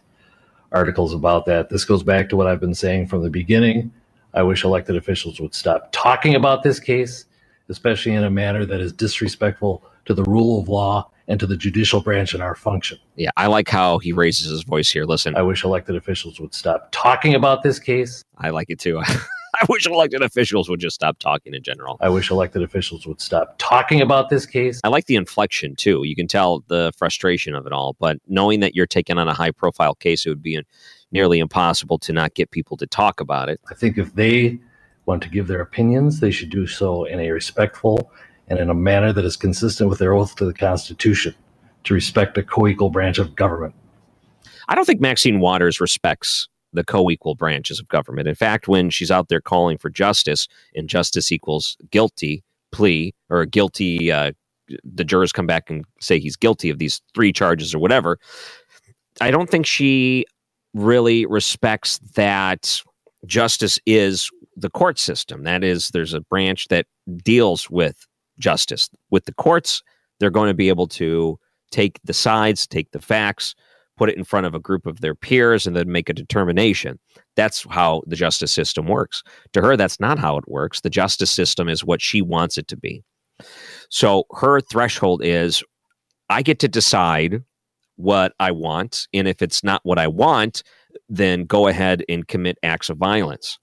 articles 0.71 1.13
about 1.13 1.45
that. 1.45 1.69
This 1.69 1.85
goes 1.85 2.03
back 2.03 2.29
to 2.29 2.35
what 2.35 2.47
I've 2.47 2.59
been 2.59 2.75
saying 2.75 3.07
from 3.07 3.23
the 3.23 3.29
beginning. 3.29 3.91
I 4.33 4.43
wish 4.43 4.63
elected 4.63 4.95
officials 4.95 5.39
would 5.39 5.55
stop 5.55 5.89
talking 5.91 6.35
about 6.35 6.63
this 6.63 6.79
case, 6.79 7.25
especially 7.69 8.13
in 8.13 8.23
a 8.23 8.29
manner 8.29 8.65
that 8.65 8.81
is 8.81 8.91
disrespectful 8.93 9.83
to 10.05 10.13
the 10.13 10.23
rule 10.23 10.61
of 10.61 10.69
law 10.69 11.09
and 11.27 11.39
to 11.39 11.47
the 11.47 11.57
judicial 11.57 12.01
branch 12.01 12.33
and 12.33 12.43
our 12.43 12.55
function. 12.55 12.99
Yeah, 13.15 13.31
I 13.37 13.47
like 13.47 13.69
how 13.69 13.97
he 13.99 14.11
raises 14.11 14.49
his 14.49 14.63
voice 14.63 14.91
here. 14.91 15.05
Listen, 15.05 15.35
I 15.35 15.41
wish 15.41 15.63
elected 15.63 15.95
officials 15.95 16.39
would 16.39 16.53
stop 16.53 16.89
talking 16.91 17.33
about 17.33 17.63
this 17.63 17.79
case. 17.79 18.23
I 18.37 18.49
like 18.49 18.69
it 18.69 18.79
too. 18.79 19.01
I 19.65 19.67
wish 19.73 19.87
elected 19.87 20.21
officials 20.21 20.69
would 20.69 20.79
just 20.79 20.95
stop 20.95 21.17
talking 21.19 21.53
in 21.53 21.63
general. 21.63 21.97
I 21.99 22.09
wish 22.09 22.29
elected 22.29 22.61
officials 22.61 23.07
would 23.07 23.19
stop 23.19 23.55
talking 23.57 24.01
about 24.01 24.29
this 24.29 24.45
case. 24.45 24.79
I 24.83 24.89
like 24.89 25.05
the 25.05 25.15
inflection 25.15 25.75
too. 25.75 26.03
You 26.03 26.15
can 26.15 26.27
tell 26.27 26.63
the 26.67 26.91
frustration 26.97 27.55
of 27.55 27.65
it 27.65 27.71
all, 27.71 27.95
but 27.99 28.17
knowing 28.27 28.59
that 28.59 28.75
you're 28.75 28.85
taking 28.85 29.17
on 29.17 29.27
a 29.27 29.33
high 29.33 29.51
profile 29.51 29.95
case, 29.95 30.25
it 30.25 30.29
would 30.29 30.43
be 30.43 30.61
nearly 31.11 31.39
impossible 31.39 31.97
to 31.99 32.13
not 32.13 32.35
get 32.35 32.51
people 32.51 32.77
to 32.77 32.85
talk 32.85 33.19
about 33.19 33.49
it. 33.49 33.59
I 33.69 33.73
think 33.73 33.97
if 33.97 34.13
they 34.13 34.59
want 35.05 35.23
to 35.23 35.29
give 35.29 35.47
their 35.47 35.61
opinions, 35.61 36.19
they 36.19 36.31
should 36.31 36.49
do 36.49 36.67
so 36.67 37.05
in 37.05 37.19
a 37.19 37.31
respectful 37.31 38.11
and 38.47 38.59
in 38.59 38.69
a 38.69 38.73
manner 38.73 39.11
that 39.13 39.25
is 39.25 39.35
consistent 39.35 39.89
with 39.89 39.99
their 39.99 40.13
oath 40.13 40.35
to 40.35 40.45
the 40.45 40.53
Constitution 40.53 41.33
to 41.85 41.93
respect 41.93 42.37
a 42.37 42.43
co 42.43 42.67
equal 42.67 42.89
branch 42.89 43.17
of 43.17 43.35
government. 43.35 43.73
I 44.67 44.75
don't 44.75 44.85
think 44.85 45.01
Maxine 45.01 45.39
Waters 45.39 45.79
respects 45.79 46.47
the 46.75 46.83
co-equal 46.83 47.35
branches 47.35 47.79
of 47.79 47.87
government. 47.87 48.27
In 48.27 48.35
fact, 48.35 48.67
when 48.67 48.89
she's 48.89 49.11
out 49.11 49.29
there 49.29 49.41
calling 49.41 49.77
for 49.77 49.89
justice, 49.89 50.47
and 50.75 50.87
justice 50.87 51.31
equals 51.31 51.77
guilty 51.89 52.43
plea 52.71 53.13
or 53.29 53.45
guilty, 53.45 54.11
uh, 54.11 54.31
the 54.83 55.03
jurors 55.03 55.31
come 55.31 55.47
back 55.47 55.69
and 55.69 55.85
say 55.99 56.19
he's 56.19 56.35
guilty 56.35 56.69
of 56.69 56.79
these 56.79 57.01
three 57.13 57.31
charges 57.31 57.73
or 57.73 57.79
whatever. 57.79 58.19
I 59.21 59.31
don't 59.31 59.49
think 59.49 59.65
she 59.65 60.25
really 60.73 61.25
respects 61.25 61.99
that 62.15 62.81
justice 63.25 63.79
is 63.85 64.29
the 64.55 64.69
court 64.69 64.99
system. 64.99 65.43
That 65.43 65.63
is, 65.63 65.89
there's 65.89 66.13
a 66.13 66.21
branch 66.21 66.67
that 66.69 66.85
deals 67.23 67.69
with 67.69 68.05
justice. 68.39 68.89
With 69.09 69.25
the 69.25 69.33
courts, 69.33 69.81
they're 70.19 70.29
going 70.29 70.49
to 70.49 70.53
be 70.53 70.69
able 70.69 70.87
to 70.87 71.39
take 71.71 71.99
the 72.03 72.13
sides, 72.13 72.67
take 72.67 72.91
the 72.91 73.01
facts, 73.01 73.55
put 73.97 74.09
it 74.09 74.17
in 74.17 74.23
front 74.23 74.45
of 74.45 74.53
a 74.53 74.59
group 74.59 74.85
of 74.85 75.01
their 75.01 75.15
peers 75.15 75.65
and 75.65 75.75
then 75.75 75.91
make 75.91 76.09
a 76.09 76.13
determination. 76.13 76.99
That's 77.35 77.65
how 77.69 78.03
the 78.07 78.15
justice 78.15 78.51
system 78.51 78.87
works. 78.87 79.23
To 79.53 79.61
her, 79.61 79.77
that's 79.77 79.99
not 79.99 80.19
how 80.19 80.37
it 80.37 80.47
works. 80.47 80.81
The 80.81 80.89
justice 80.89 81.31
system 81.31 81.69
is 81.69 81.83
what 81.83 82.01
she 82.01 82.21
wants 82.21 82.57
it 82.57 82.67
to 82.69 82.77
be. 82.77 83.03
So 83.89 84.25
her 84.31 84.61
threshold 84.61 85.21
is 85.23 85.63
I 86.29 86.41
get 86.41 86.59
to 86.59 86.67
decide 86.67 87.41
what 87.97 88.33
I 88.39 88.51
want. 88.51 89.07
And 89.13 89.27
if 89.27 89.41
it's 89.41 89.63
not 89.63 89.81
what 89.83 89.99
I 89.99 90.07
want, 90.07 90.63
then 91.09 91.45
go 91.45 91.67
ahead 91.67 92.03
and 92.09 92.27
commit 92.27 92.57
acts 92.63 92.89
of 92.89 92.97
violence. 92.97 93.57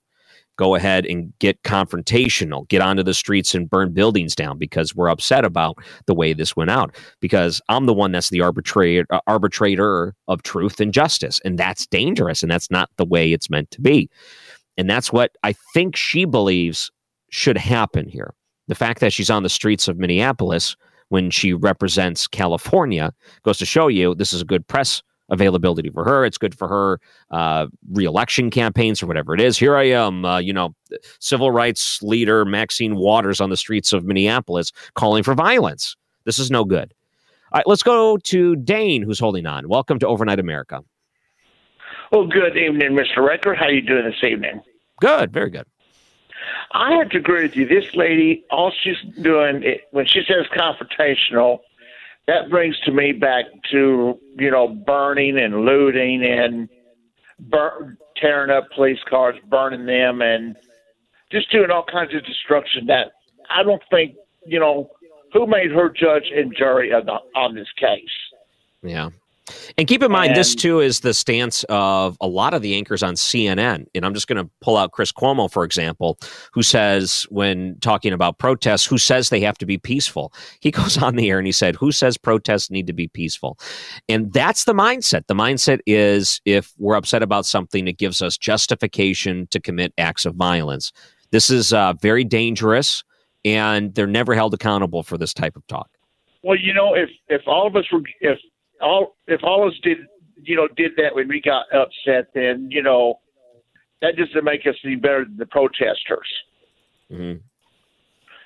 Go 0.59 0.75
ahead 0.75 1.07
and 1.07 1.33
get 1.39 1.63
confrontational, 1.63 2.69
get 2.69 2.83
onto 2.83 3.03
the 3.03 3.15
streets 3.15 3.55
and 3.55 3.69
burn 3.69 3.93
buildings 3.93 4.35
down 4.35 4.59
because 4.59 4.95
we're 4.95 5.09
upset 5.09 5.45
about 5.45 5.79
the 6.07 6.15
way 6.15 6.33
this 6.33 6.55
went 6.55 6.71
out. 6.71 6.95
Because 7.21 7.61
I'm 7.69 7.87
the 7.87 7.95
one 7.95 8.13
that's 8.13 8.31
the 8.31 8.43
arbitrator, 8.43 9.07
uh, 9.11 9.21
arbitrator 9.27 10.15
of 10.29 10.43
truth 10.43 10.81
and 10.81 10.93
justice. 10.93 11.41
And 11.45 11.59
that's 11.59 11.87
dangerous. 11.87 12.43
And 12.43 12.51
that's 12.51 12.71
not 12.71 12.91
the 12.97 13.07
way 13.07 13.33
it's 13.33 13.51
meant 13.51 13.71
to 13.73 13.81
be. 13.81 14.11
And 14.77 14.89
that's 14.89 15.13
what 15.13 15.37
I 15.43 15.55
think 15.75 15.97
she 15.97 16.25
believes 16.25 16.91
should 17.31 17.57
happen 17.57 18.09
here. 18.09 18.35
The 18.69 18.75
fact 18.75 19.01
that 19.01 19.13
she's 19.13 19.31
on 19.31 19.43
the 19.43 19.49
streets 19.49 19.89
of 19.89 19.99
Minneapolis 19.99 20.77
when 21.09 21.31
she 21.31 21.53
represents 21.53 22.27
California 22.27 23.13
goes 23.43 23.59
to 23.59 23.67
show 23.67 23.89
you 23.89 24.15
this 24.15 24.33
is 24.33 24.41
a 24.41 24.47
good 24.47 24.67
press 24.67 25.03
availability 25.33 25.91
for 25.91 26.05
her. 26.05 26.25
It's 26.25 26.39
good 26.39 26.55
for 26.55 26.69
her 26.69 27.01
uh, 27.31 27.67
reelection 27.91 28.51
campaigns 28.51 29.03
or 29.03 29.07
whatever 29.07 29.35
it 29.35 29.41
is. 29.41 29.59
Here 29.59 29.77
I 29.77 29.85
am, 29.85 30.25
uh, 30.25 30.39
you 30.39 30.53
know, 30.53 30.75
civil 31.19 31.51
rights 31.51 32.01
leader 32.03 32.45
Maxine 32.45 32.95
Waters 32.95 33.41
on 33.41 33.51
the 33.51 33.57
streets 33.57 33.93
of 33.93 34.05
Minneapolis 34.05 34.71
calling 34.95 35.25
for 35.25 35.35
violence. 35.35 35.97
This 36.25 36.39
is 36.39 36.51
no 36.51 36.65
good. 36.65 36.95
All 37.51 37.59
right, 37.59 37.67
let's 37.67 37.83
go 37.83 38.19
to 38.19 38.57
Dane, 38.57 39.03
who's 39.03 39.19
holding 39.19 39.47
on. 39.47 39.69
Welcome 39.69 39.99
to 39.99 40.07
Overnight 40.07 40.39
America. 40.39 40.83
Well, 42.13 42.27
good 42.27 42.57
evening, 42.57 42.93
Mr. 42.93 43.27
Wrecker. 43.27 43.55
How 43.55 43.67
are 43.67 43.73
you 43.73 43.81
doing 43.81 44.05
this 44.05 44.23
evening? 44.23 44.61
Good, 45.01 45.33
very 45.33 45.51
good. 45.51 45.67
I 46.73 46.93
have 46.97 47.11
to 47.11 47.19
agree 47.19 47.43
with 47.43 47.57
you. 47.57 47.67
This 47.67 47.95
lady, 47.95 48.45
all 48.51 48.73
she's 48.83 48.97
doing 49.23 49.65
when 49.91 50.07
she 50.07 50.23
says 50.27 50.47
confrontational, 50.57 51.61
that 52.27 52.51
brings 52.51 52.79
to 52.81 52.93
me 52.93 53.13
back 53.13 53.47
to 53.71 54.19
you 54.39 54.51
know 54.51 54.69
burning 54.69 55.39
and 55.39 55.65
looting 55.65 56.25
and 56.25 56.69
bur- 57.39 57.97
tearing 58.17 58.51
up 58.51 58.69
police 58.75 59.01
cars, 59.09 59.37
burning 59.49 59.87
them, 59.87 60.23
and 60.23 60.57
just 61.31 61.51
doing 61.51 61.71
all 61.71 61.85
kinds 61.91 62.15
of 62.15 62.25
destruction. 62.25 62.87
That 62.87 63.13
I 63.51 63.63
don't 63.63 63.83
think 63.91 64.15
you 64.47 64.61
know 64.61 64.91
who 65.33 65.47
made 65.47 65.71
her 65.73 65.89
judge 65.89 66.31
and 66.35 66.55
jury 66.57 66.93
on, 66.93 67.07
the, 67.07 67.19
on 67.39 67.55
this 67.55 67.69
case. 67.79 68.05
Yeah, 68.83 69.11
and 69.77 69.89
keep 69.89 70.03
in 70.03 70.13
mind, 70.13 70.31
and, 70.31 70.37
this 70.39 70.55
too 70.55 70.81
is 70.81 71.01
the 71.01 71.13
stance 71.13 71.65
of 71.69 72.17
a 72.21 72.27
lot 72.27 72.55
of 72.55 72.63
the 72.63 72.75
anchors 72.75 73.03
on 73.03 73.15
CNN. 73.15 73.87
And 73.95 74.07
I'm 74.07 74.15
just 74.15 74.29
going 74.29 74.43
to 74.43 74.51
pull 74.61 74.77
out 74.77 74.93
Chris 74.93 75.11
Cuomo, 75.11 75.51
for 75.51 75.65
example, 75.65 76.19
who 76.53 76.63
says, 76.63 77.27
when 77.31 77.77
talking 77.81 78.13
about 78.13 78.39
protests, 78.39 78.87
who 78.87 78.99
says 78.99 79.29
they 79.29 79.41
have 79.41 79.59
to 79.59 79.67
be 79.67 79.79
peaceful? 79.79 80.33
He 80.61 80.71
goes 80.83 80.97
on 80.97 81.17
the 81.17 81.29
air 81.29 81.39
and 81.39 81.47
he 81.47 81.53
said, 81.53 81.77
Who 81.77 81.91
says 81.93 82.17
protests 82.17 82.71
need 82.71 82.87
to 82.87 82.93
be 82.93 83.09
peaceful? 83.09 83.59
And 84.09 84.33
that's 84.33 84.65
the 84.65 84.75
mindset. 84.75 85.27
The 85.27 85.35
mindset 85.35 85.81
is 85.87 86.41
if 86.45 86.73
we're 86.79 86.97
upset 86.97 87.23
about 87.23 87.47
something, 87.47 87.89
it 87.89 87.99
gives 87.99 88.23
us 88.23 88.39
justification 88.39 89.49
to 89.51 89.61
commit 89.61 89.93
acts 89.99 90.25
of 90.25 90.35
violence. 90.37 90.93
This 91.33 91.51
is 91.51 91.73
uh, 91.73 91.95
very 91.95 92.25
dangerous, 92.25 93.03
and 93.45 93.95
they're 93.95 94.07
never 94.07 94.35
held 94.35 94.55
accountable 94.55 95.03
for 95.03 95.17
this 95.17 95.33
type 95.33 95.57
of 95.57 95.67
talk. 95.67 95.89
Well, 96.43 96.59
you 96.59 96.75
know, 96.75 96.95
if 96.95 97.09
if 97.29 97.43
all 97.47 97.67
of 97.67 97.77
us 97.77 97.85
were, 97.91 98.03
if 98.21 98.39
all 98.83 99.17
if 99.27 99.43
all 99.43 99.67
of 99.67 99.73
us 99.73 99.79
did 99.83 99.99
you 100.43 100.57
know 100.57 100.69
did 100.77 100.93
that 100.97 101.15
when 101.15 101.29
we 101.29 101.41
got 101.41 101.67
upset, 101.73 102.29
then 102.35 102.69
you 102.71 102.83
know 102.83 103.21
that 104.01 104.17
doesn't 104.17 104.45
make 104.45 104.67
us 104.67 104.75
any 104.85 104.97
better 104.97 105.25
than 105.25 105.37
the 105.37 105.47
protesters. 105.47 106.29
Mm-hmm. 107.11 107.39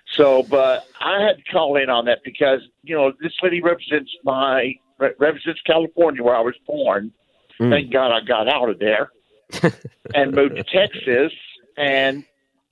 So, 0.09 0.45
but 0.45 0.87
I 1.01 1.21
had 1.23 1.39
to 1.39 1.43
call 1.51 1.77
in 1.77 1.91
on 1.91 2.05
that 2.05 2.21
because 2.25 2.61
you 2.83 2.95
know 2.95 3.13
this 3.21 3.33
lady 3.43 3.61
represents 3.61 4.11
my 4.25 4.75
represents 4.99 5.61
California 5.67 6.23
where 6.23 6.37
I 6.37 6.41
was 6.41 6.55
born. 6.67 7.13
Mm. 7.61 7.71
Thank 7.71 7.93
God 7.93 8.13
I 8.13 8.21
got 8.21 8.49
out 8.49 8.69
of 8.69 8.79
there 8.79 9.11
and 10.15 10.33
moved 10.33 10.57
to 10.57 10.65
Texas. 10.65 11.33
And 11.77 12.25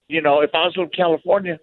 you 0.09 0.20
know, 0.20 0.40
if 0.40 0.50
I 0.55 0.64
was 0.64 0.74
in 0.77 0.88
California, 0.88 1.59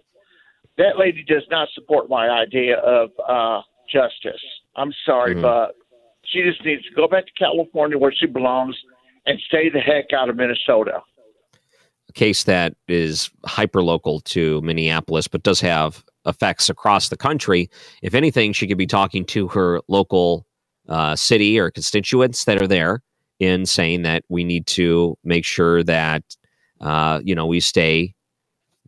that 0.78 0.98
lady 0.98 1.24
does 1.24 1.44
not 1.50 1.68
support 1.74 2.08
my 2.08 2.28
idea 2.28 2.78
of 2.78 3.10
uh, 3.26 3.62
justice. 3.90 4.42
I'm 4.76 4.92
sorry, 5.04 5.32
mm-hmm. 5.32 5.42
but 5.42 5.74
she 6.32 6.42
just 6.42 6.64
needs 6.64 6.82
to 6.84 6.94
go 6.94 7.06
back 7.06 7.26
to 7.26 7.32
California 7.38 7.98
where 7.98 8.12
she 8.12 8.26
belongs 8.26 8.76
and 9.26 9.38
stay 9.46 9.68
the 9.68 9.80
heck 9.80 10.12
out 10.12 10.28
of 10.28 10.36
Minnesota. 10.36 11.00
A 12.08 12.12
case 12.12 12.44
that 12.44 12.74
is 12.88 13.30
hyper 13.46 13.82
local 13.82 14.20
to 14.20 14.60
Minneapolis, 14.62 15.28
but 15.28 15.42
does 15.42 15.60
have 15.60 16.04
effects 16.26 16.68
across 16.68 17.08
the 17.08 17.16
country. 17.16 17.70
If 18.02 18.14
anything, 18.14 18.52
she 18.52 18.66
could 18.66 18.78
be 18.78 18.86
talking 18.86 19.24
to 19.26 19.48
her 19.48 19.80
local 19.88 20.46
uh, 20.88 21.16
city 21.16 21.58
or 21.58 21.70
constituents 21.70 22.44
that 22.44 22.60
are 22.60 22.66
there 22.66 23.02
in 23.38 23.66
saying 23.66 24.02
that 24.02 24.24
we 24.28 24.44
need 24.44 24.66
to 24.68 25.16
make 25.24 25.44
sure 25.44 25.82
that 25.82 26.22
uh, 26.80 27.20
you 27.24 27.34
know 27.34 27.46
we 27.46 27.60
stay 27.60 28.14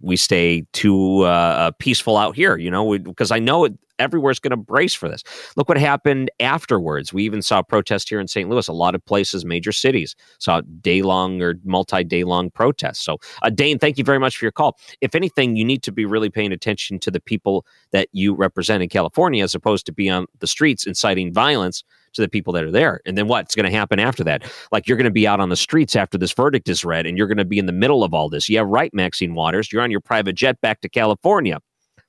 we 0.00 0.16
stay 0.16 0.66
too 0.72 1.24
uh, 1.24 1.28
uh 1.28 1.70
peaceful 1.78 2.16
out 2.16 2.37
here. 2.37 2.57
You 2.57 2.70
know, 2.70 2.98
because 2.98 3.30
I 3.30 3.38
know 3.38 3.64
it, 3.64 3.74
everywhere's 3.98 4.38
going 4.38 4.50
to 4.50 4.57
brace 4.57 4.94
for 4.94 5.09
this. 5.09 5.22
Look 5.57 5.68
what 5.68 5.78
happened 5.78 6.30
afterwards. 6.40 7.12
We 7.12 7.24
even 7.24 7.42
saw 7.42 7.62
protests 7.62 8.09
here 8.09 8.20
in 8.20 8.28
St. 8.28 8.48
Louis. 8.48 8.68
A 8.68 8.72
lot 8.72 8.94
of 8.94 9.04
places, 9.04 9.44
major 9.44 9.72
cities, 9.72 10.16
saw 10.38 10.62
day 10.80 11.02
long 11.02 11.40
or 11.42 11.54
multi 11.64 12.04
day 12.04 12.24
long 12.24 12.50
protests. 12.50 13.04
So, 13.04 13.18
uh, 13.42 13.50
Dane, 13.50 13.78
thank 13.78 13.98
you 13.98 14.04
very 14.04 14.18
much 14.18 14.37
for 14.37 14.44
your 14.44 14.52
call. 14.52 14.78
If 15.00 15.14
anything, 15.14 15.57
you 15.57 15.64
need 15.64 15.83
to 15.85 15.92
be 15.92 16.04
really 16.04 16.30
paying 16.30 16.52
attention 16.52 16.98
to 17.00 17.11
the 17.11 17.20
people 17.20 17.66
that 17.92 18.09
you 18.12 18.35
represent 18.35 18.83
in 18.83 18.88
California 18.88 19.42
as 19.42 19.54
opposed 19.54 19.87
to 19.87 19.92
be 19.92 20.11
on 20.11 20.26
the 20.40 20.46
streets 20.46 20.87
inciting 20.87 21.33
violence 21.33 21.85
to 22.14 22.22
the 22.22 22.29
people 22.29 22.53
that 22.53 22.64
are 22.64 22.70
there. 22.70 23.00
And 23.05 23.16
then 23.18 23.29
what's 23.29 23.55
going 23.55 23.70
to 23.70 23.77
happen 23.77 23.98
after 24.00 24.24
that? 24.24 24.50
Like 24.72 24.88
you're 24.88 24.96
going 24.96 25.05
to 25.05 25.11
be 25.11 25.27
out 25.27 25.40
on 25.40 25.48
the 25.48 25.57
streets 25.57 25.96
after 25.96 26.18
this 26.18 26.33
verdict 26.33 26.68
is 26.68 26.85
read 26.85 27.07
and 27.07 27.18
you're 27.18 27.27
going 27.27 27.38
to 27.38 27.44
be 27.44 27.59
in 27.59 27.66
the 27.66 27.72
middle 27.72 28.03
of 28.03 28.14
all 28.14 28.29
this. 28.29 28.48
Yeah, 28.48 28.62
right, 28.64 28.92
Maxine 28.94 29.35
Waters. 29.35 29.72
You're 29.72 29.83
on 29.83 29.90
your 29.90 30.00
private 30.00 30.35
jet 30.35 30.61
back 30.61 30.81
to 30.81 30.88
California 30.88 31.61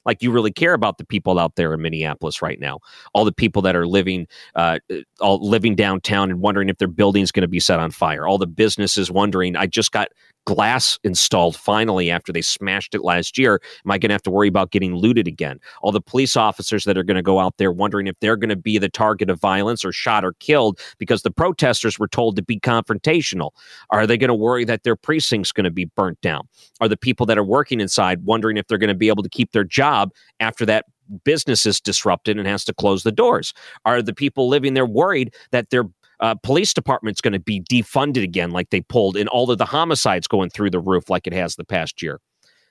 like 0.05 0.21
you 0.21 0.31
really 0.31 0.51
care 0.51 0.73
about 0.73 0.97
the 0.97 1.05
people 1.05 1.39
out 1.39 1.55
there 1.55 1.73
in 1.73 1.81
Minneapolis 1.81 2.41
right 2.41 2.59
now. 2.59 2.79
All 3.13 3.25
the 3.25 3.33
people 3.33 3.61
that 3.63 3.75
are 3.75 3.87
living, 3.87 4.27
uh, 4.55 4.79
all 5.19 5.39
living 5.47 5.75
downtown 5.75 6.29
and 6.29 6.39
wondering 6.39 6.69
if 6.69 6.77
their 6.77 6.87
building's 6.87 7.31
going 7.31 7.41
to 7.41 7.47
be 7.47 7.59
set 7.59 7.79
on 7.79 7.91
fire. 7.91 8.27
All 8.27 8.37
the 8.37 8.47
businesses 8.47 9.11
wondering. 9.11 9.55
I 9.55 9.65
just 9.65 9.91
got 9.91 10.09
glass 10.45 10.99
installed 11.03 11.55
finally 11.55 12.09
after 12.09 12.31
they 12.31 12.41
smashed 12.41 12.95
it 12.95 13.03
last 13.03 13.37
year. 13.37 13.61
Am 13.85 13.91
I 13.91 13.97
going 13.97 14.09
to 14.09 14.13
have 14.13 14.23
to 14.23 14.31
worry 14.31 14.47
about 14.47 14.71
getting 14.71 14.95
looted 14.95 15.27
again? 15.27 15.59
All 15.81 15.91
the 15.91 16.01
police 16.01 16.35
officers 16.35 16.83
that 16.85 16.97
are 16.97 17.03
going 17.03 17.15
to 17.15 17.23
go 17.23 17.39
out 17.39 17.57
there 17.57 17.71
wondering 17.71 18.07
if 18.07 18.15
they're 18.19 18.37
going 18.37 18.49
to 18.49 18.55
be 18.55 18.77
the 18.77 18.89
target 18.89 19.29
of 19.29 19.39
violence 19.39 19.83
or 19.83 19.91
shot 19.91 20.23
or 20.23 20.33
killed 20.39 20.79
because 20.97 21.23
the 21.23 21.31
protesters 21.31 21.99
were 21.99 22.07
told 22.07 22.35
to 22.35 22.43
be 22.43 22.59
confrontational. 22.59 23.51
Are 23.89 24.07
they 24.07 24.17
going 24.17 24.29
to 24.29 24.35
worry 24.35 24.65
that 24.65 24.83
their 24.83 24.95
precinct's 24.95 25.51
going 25.51 25.65
to 25.65 25.71
be 25.71 25.85
burnt 25.85 26.21
down? 26.21 26.47
Are 26.79 26.87
the 26.87 26.97
people 26.97 27.25
that 27.25 27.37
are 27.37 27.43
working 27.43 27.81
inside 27.81 28.23
wondering 28.23 28.57
if 28.57 28.67
they're 28.67 28.77
going 28.77 28.87
to 28.89 28.93
be 28.93 29.09
able 29.09 29.23
to 29.23 29.29
keep 29.29 29.51
their 29.51 29.63
job 29.63 30.11
after 30.39 30.65
that 30.65 30.85
business 31.23 31.65
is 31.65 31.79
disrupted 31.79 32.37
and 32.37 32.47
has 32.47 32.65
to 32.65 32.73
close 32.73 33.03
the 33.03 33.11
doors? 33.11 33.53
Are 33.85 34.01
the 34.01 34.13
people 34.13 34.47
living 34.47 34.73
there 34.73 34.85
worried 34.85 35.33
that 35.51 35.69
their 35.69 35.85
uh, 36.19 36.35
police 36.35 36.73
department's 36.73 37.21
going 37.21 37.33
to 37.33 37.39
be 37.39 37.61
defunded 37.61 38.23
again, 38.23 38.51
like 38.51 38.69
they 38.69 38.81
pulled, 38.81 39.17
and 39.17 39.29
all 39.29 39.49
of 39.51 39.57
the 39.57 39.65
homicides 39.65 40.27
going 40.27 40.49
through 40.49 40.69
the 40.69 40.79
roof, 40.79 41.09
like 41.09 41.27
it 41.27 41.33
has 41.33 41.55
the 41.55 41.65
past 41.65 42.01
year. 42.01 42.19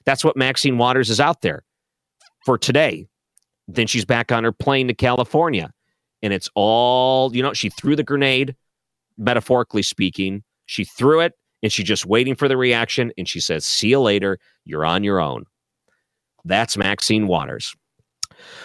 That's 0.04 0.24
what 0.24 0.36
Maxine 0.36 0.78
Waters 0.78 1.10
is 1.10 1.20
out 1.20 1.40
there 1.40 1.62
for 2.44 2.58
today. 2.58 3.06
Then 3.66 3.86
she's 3.86 4.04
back 4.04 4.30
on 4.30 4.44
her 4.44 4.52
plane 4.52 4.88
to 4.88 4.94
California, 4.94 5.72
and 6.22 6.32
it's 6.32 6.50
all 6.54 7.34
you 7.34 7.42
know. 7.42 7.52
She 7.52 7.70
threw 7.70 7.96
the 7.96 8.02
grenade, 8.02 8.54
metaphorically 9.16 9.82
speaking. 9.82 10.42
She 10.66 10.84
threw 10.84 11.20
it, 11.20 11.32
and 11.62 11.72
she's 11.72 11.86
just 11.86 12.04
waiting 12.04 12.34
for 12.34 12.46
the 12.46 12.58
reaction. 12.58 13.12
And 13.16 13.26
she 13.26 13.40
says, 13.40 13.64
"See 13.64 13.88
you 13.88 14.00
later. 14.00 14.38
You're 14.64 14.84
on 14.84 15.02
your 15.02 15.18
own." 15.18 15.44
That's 16.44 16.76
Maxine 16.76 17.26
Waters. 17.26 17.74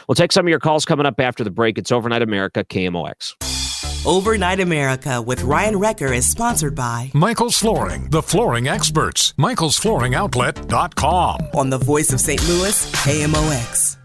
We'll 0.07 0.15
take 0.15 0.33
some 0.33 0.45
of 0.45 0.49
your 0.49 0.59
calls 0.59 0.83
coming 0.83 1.05
up 1.05 1.19
after 1.19 1.45
the 1.45 1.51
break. 1.51 1.77
It's 1.77 1.91
Overnight 1.91 2.21
America, 2.21 2.65
KMOX. 2.65 3.58
Overnight 4.05 4.61
America 4.61 5.21
with 5.21 5.43
Ryan 5.43 5.77
Wrecker 5.77 6.13
is 6.13 6.25
sponsored 6.25 6.73
by 6.73 7.11
Michael's 7.13 7.57
Flooring, 7.57 8.09
the 8.09 8.21
flooring 8.21 8.69
experts. 8.69 9.33
Michael'sFlooringOutlet.com. 9.37 11.39
On 11.53 11.69
the 11.69 11.77
voice 11.77 12.13
of 12.13 12.21
St. 12.21 12.41
Louis, 12.47 12.89
KMOX. 12.93 13.97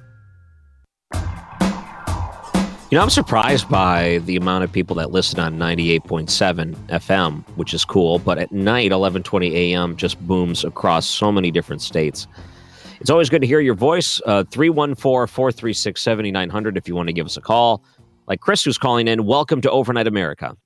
You 2.91 2.99
know, 2.99 3.03
I'm 3.03 3.11
surprised 3.11 3.69
by 3.69 4.19
the 4.25 4.35
amount 4.35 4.65
of 4.65 4.73
people 4.73 4.97
that 4.97 5.13
listen 5.13 5.39
on 5.39 5.59
98.7 5.59 6.75
FM, 6.89 7.45
which 7.57 7.73
is 7.73 7.85
cool. 7.85 8.19
But 8.19 8.39
at 8.39 8.51
night, 8.51 8.91
11:20 8.91 9.53
a.m. 9.53 9.97
just 9.97 10.19
booms 10.27 10.65
across 10.65 11.07
so 11.07 11.31
many 11.31 11.53
different 11.53 11.83
states. 11.83 12.27
It's 13.01 13.11
always 13.11 13.29
good 13.29 13.43
to 13.43 13.47
hear 13.47 13.61
your 13.61 13.75
voice. 13.75 14.21
Uh, 14.27 14.43
314 14.45 15.27
436 15.29 16.01
7900 16.01 16.77
if 16.77 16.89
you 16.89 16.97
want 16.97 17.09
to 17.09 17.13
give 17.13 17.27
us 17.27 17.37
a 17.37 17.41
call 17.41 17.83
like 18.27 18.41
Chris, 18.41 18.65
who's 18.65 18.79
calling 18.79 19.09
in. 19.09 19.27
Welcome 19.27 19.61
to 19.63 19.71
Overnight 19.71 20.07
America. 20.07 20.57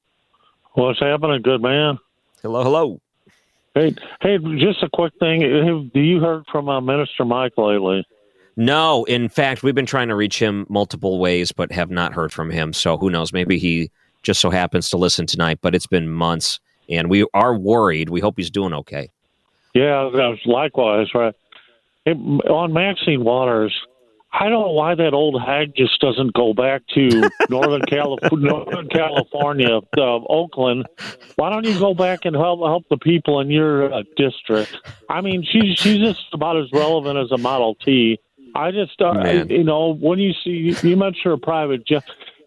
What's 0.75 1.01
happening, 1.01 1.43
good 1.43 1.63
man? 1.63 1.99
Hello, 2.43 2.63
hello. 2.63 3.01
Hey, 3.75 3.95
hey, 4.21 4.39
just 4.59 4.83
a 4.83 4.89
quick 4.93 5.13
thing. 5.19 5.43
Have 5.43 5.91
you 5.95 6.21
heard 6.21 6.45
from 6.51 6.69
uh, 6.69 6.81
Minister 6.81 7.25
Mike 7.25 7.53
lately? 7.57 8.07
No, 8.57 9.05
in 9.05 9.29
fact, 9.29 9.63
we've 9.63 9.75
been 9.75 9.87
trying 9.87 10.09
to 10.09 10.17
reach 10.17 10.41
him 10.41 10.67
multiple 10.69 11.19
ways, 11.21 11.53
but 11.53 11.71
have 11.71 11.91
not 11.91 12.13
heard 12.13 12.33
from 12.33 12.51
him. 12.51 12.73
So 12.73 12.97
who 12.97 13.09
knows? 13.09 13.33
Maybe 13.33 13.59
he 13.59 13.91
just 14.23 14.41
so 14.41 14.51
happens 14.51 14.91
to 14.91 14.97
listen 14.97 15.27
tonight, 15.27 15.59
but 15.63 15.75
it's 15.75 15.87
been 15.87 16.09
months, 16.09 16.59
and 16.89 17.09
we 17.09 17.25
are 17.35 17.57
worried. 17.57 18.09
We 18.09 18.21
hope 18.21 18.35
he's 18.37 18.51
doing 18.51 18.75
okay. 18.75 19.11
Yeah, 19.75 20.11
likewise, 20.45 21.09
right. 21.15 21.35
On 22.07 22.73
Maxine 22.73 23.23
Waters, 23.23 23.73
I 24.41 24.45
don't 24.49 24.53
know 24.67 24.71
why 24.73 24.95
that 24.95 25.15
old 25.15 25.41
hag 25.43 25.75
just 25.77 26.01
doesn't 26.01 26.33
go 26.35 26.55
back 26.55 26.83
to 26.95 27.29
Northern 27.51 27.83
California, 27.83 28.49
Northern 28.51 28.89
California, 28.89 29.79
uh, 29.97 30.01
Oakland. 30.29 30.87
Why 31.37 31.51
don't 31.51 31.67
you 31.67 31.79
go 31.79 31.93
back 31.95 32.25
and 32.25 32.37
help 32.37 32.61
help 32.61 32.85
the 32.89 32.99
people 32.99 33.41
in 33.41 33.51
your 33.51 33.93
uh, 33.93 34.03
district? 34.17 34.77
I 35.09 35.21
mean, 35.23 35.43
she's 35.51 35.79
she's 35.79 35.99
just 35.99 36.27
about 36.33 36.57
as 36.57 36.67
relevant 36.73 37.19
as 37.19 37.33
a 37.33 37.39
Model 37.39 37.75
T. 37.77 38.19
I 38.55 38.71
just, 38.71 39.01
uh, 39.01 39.13
Man. 39.15 39.49
you 39.51 39.65
know, 39.65 39.95
when 39.95 40.19
you 40.19 40.33
see 40.45 40.75
you 40.83 40.97
mentioned 40.97 41.35
a 41.35 41.39
private 41.39 41.87
jet, 41.87 42.05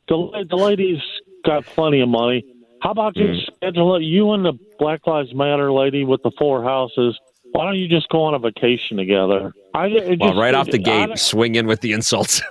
the 0.07 0.45
the 0.49 0.55
lady's 0.55 0.99
got 1.45 1.65
plenty 1.65 1.99
of 2.01 2.09
money. 2.09 2.45
How 2.81 2.91
about 2.91 3.15
Mm. 3.15 3.35
you 3.35 3.41
schedule 3.57 3.95
it? 3.97 4.03
You 4.03 4.31
and 4.31 4.43
the 4.45 4.53
Black 4.79 5.05
Lives 5.05 5.33
Matter 5.35 5.71
lady 5.71 6.03
with 6.05 6.23
the 6.23 6.31
four 6.37 6.63
houses. 6.63 7.19
Why 7.51 7.65
don't 7.65 7.77
you 7.77 7.87
just 7.87 8.07
go 8.09 8.23
on 8.23 8.33
a 8.33 8.39
vacation 8.39 8.97
together? 8.97 9.53
I 9.73 9.87
it 9.87 10.19
Well, 10.19 10.35
right 10.35 10.53
off 10.53 10.69
the 10.69 10.77
gate, 10.77 11.17
swing 11.17 11.55
in 11.55 11.67
with 11.67 11.81
the 11.81 11.93
insults. 11.93 12.41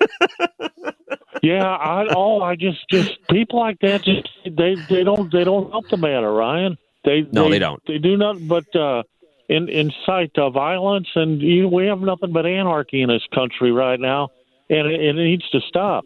yeah, 1.42 1.64
I 1.64 2.06
oh, 2.14 2.42
I 2.42 2.56
just 2.56 2.88
just 2.90 3.18
people 3.28 3.59
like 3.59 3.78
that 3.80 4.02
just 4.02 4.28
they 4.44 4.76
they 4.88 5.04
don't 5.04 5.30
they 5.33 5.44
don't 5.44 5.70
help 5.70 5.88
the 5.88 5.96
matter, 5.96 6.33
Ryan. 6.33 6.78
They 7.04 7.26
No, 7.33 7.48
they 7.48 7.59
don't. 7.59 7.83
They 7.87 7.98
do 7.98 8.16
not, 8.16 8.46
but 8.46 8.74
uh, 8.76 9.02
in 9.48 9.68
incite 9.68 10.37
uh, 10.38 10.50
violence, 10.50 11.09
and 11.14 11.40
you, 11.40 11.68
we 11.68 11.87
have 11.87 12.00
nothing 12.00 12.33
but 12.33 12.46
anarchy 12.46 13.02
in 13.02 13.09
this 13.09 13.26
country 13.35 13.72
right 13.72 13.98
now, 13.98 14.28
and 14.68 14.87
it, 14.87 15.00
it 15.00 15.14
needs 15.14 15.48
to 15.50 15.61
stop. 15.68 16.04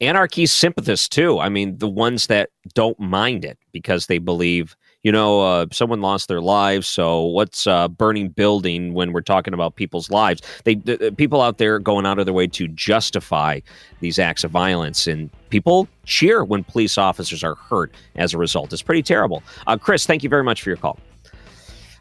Anarchy 0.00 0.46
sympathists 0.46 1.08
too. 1.08 1.38
I 1.38 1.48
mean, 1.48 1.78
the 1.78 1.88
ones 1.88 2.26
that 2.26 2.50
don't 2.74 2.98
mind 2.98 3.44
it 3.44 3.58
because 3.72 4.06
they 4.06 4.18
believe, 4.18 4.76
you 5.02 5.10
know, 5.10 5.40
uh, 5.40 5.66
someone 5.72 6.00
lost 6.00 6.28
their 6.28 6.40
lives. 6.40 6.86
So 6.88 7.22
what's 7.22 7.66
uh, 7.66 7.88
burning 7.88 8.28
building 8.28 8.94
when 8.94 9.12
we're 9.12 9.20
talking 9.20 9.52
about 9.52 9.74
people's 9.74 10.10
lives? 10.10 10.42
They 10.64 10.76
the, 10.76 11.12
people 11.16 11.40
out 11.40 11.58
there 11.58 11.78
going 11.78 12.06
out 12.06 12.18
of 12.18 12.26
their 12.26 12.34
way 12.34 12.46
to 12.48 12.68
justify 12.68 13.60
these 14.00 14.18
acts 14.18 14.44
of 14.44 14.50
violence, 14.50 15.06
and 15.06 15.30
people 15.50 15.88
cheer 16.04 16.44
when 16.44 16.64
police 16.64 16.98
officers 16.98 17.42
are 17.42 17.56
hurt 17.56 17.92
as 18.16 18.32
a 18.32 18.38
result. 18.38 18.72
It's 18.72 18.82
pretty 18.82 19.02
terrible. 19.02 19.42
Uh, 19.66 19.76
Chris, 19.76 20.06
thank 20.06 20.22
you 20.22 20.28
very 20.28 20.44
much 20.44 20.62
for 20.62 20.70
your 20.70 20.76
call. 20.76 20.98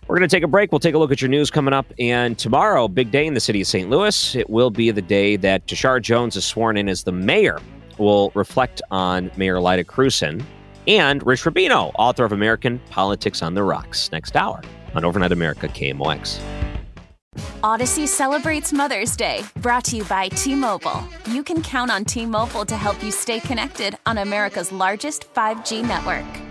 We're 0.08 0.18
going 0.18 0.28
to 0.28 0.36
take 0.36 0.44
a 0.44 0.48
break. 0.48 0.72
We'll 0.72 0.80
take 0.80 0.96
a 0.96 0.98
look 0.98 1.12
at 1.12 1.22
your 1.22 1.30
news 1.30 1.50
coming 1.50 1.74
up. 1.74 1.86
And 1.98 2.38
tomorrow, 2.38 2.88
big 2.88 3.12
day 3.12 3.26
in 3.26 3.34
the 3.34 3.40
city 3.40 3.62
of 3.62 3.68
St. 3.68 3.90
Louis. 3.90 4.36
It 4.36 4.50
will 4.50 4.70
be 4.70 4.92
the 4.92 5.02
day 5.02 5.38
that 5.38 5.68
Tishaura 5.68 6.02
Jones 6.02 6.36
is 6.36 6.44
sworn 6.44 6.76
in 6.76 6.90
as 6.90 7.04
the 7.04 7.12
mayor. 7.12 7.60
We'll 7.98 8.32
reflect 8.34 8.82
on 8.92 9.32
Mayor 9.38 9.62
Lyda 9.62 9.86
Krewson 9.86 10.44
and 10.88 11.26
Rich 11.26 11.44
Rubino, 11.44 11.92
author 11.98 12.26
of 12.26 12.32
American 12.32 12.80
Politics 12.90 13.42
on 13.42 13.54
the 13.54 13.64
Rocks, 13.64 14.12
next 14.12 14.36
hour 14.36 14.62
on 14.94 15.06
Overnight 15.06 15.32
America 15.32 15.68
KMOX. 15.68 16.40
Odyssey 17.64 18.08
celebrates 18.08 18.74
Mother's 18.74 19.16
Day, 19.16 19.44
brought 19.58 19.86
to 19.86 19.98
you 19.98 20.04
by 20.06 20.28
T 20.30 20.56
Mobile. 20.56 21.08
You 21.28 21.44
can 21.44 21.62
count 21.62 21.92
on 21.92 22.04
T 22.06 22.26
Mobile 22.26 22.66
to 22.66 22.76
help 22.76 23.02
you 23.04 23.12
stay 23.12 23.40
connected 23.40 23.98
on 24.06 24.18
America's 24.18 24.72
largest 24.72 25.34
5G 25.34 25.84
network. 25.88 26.51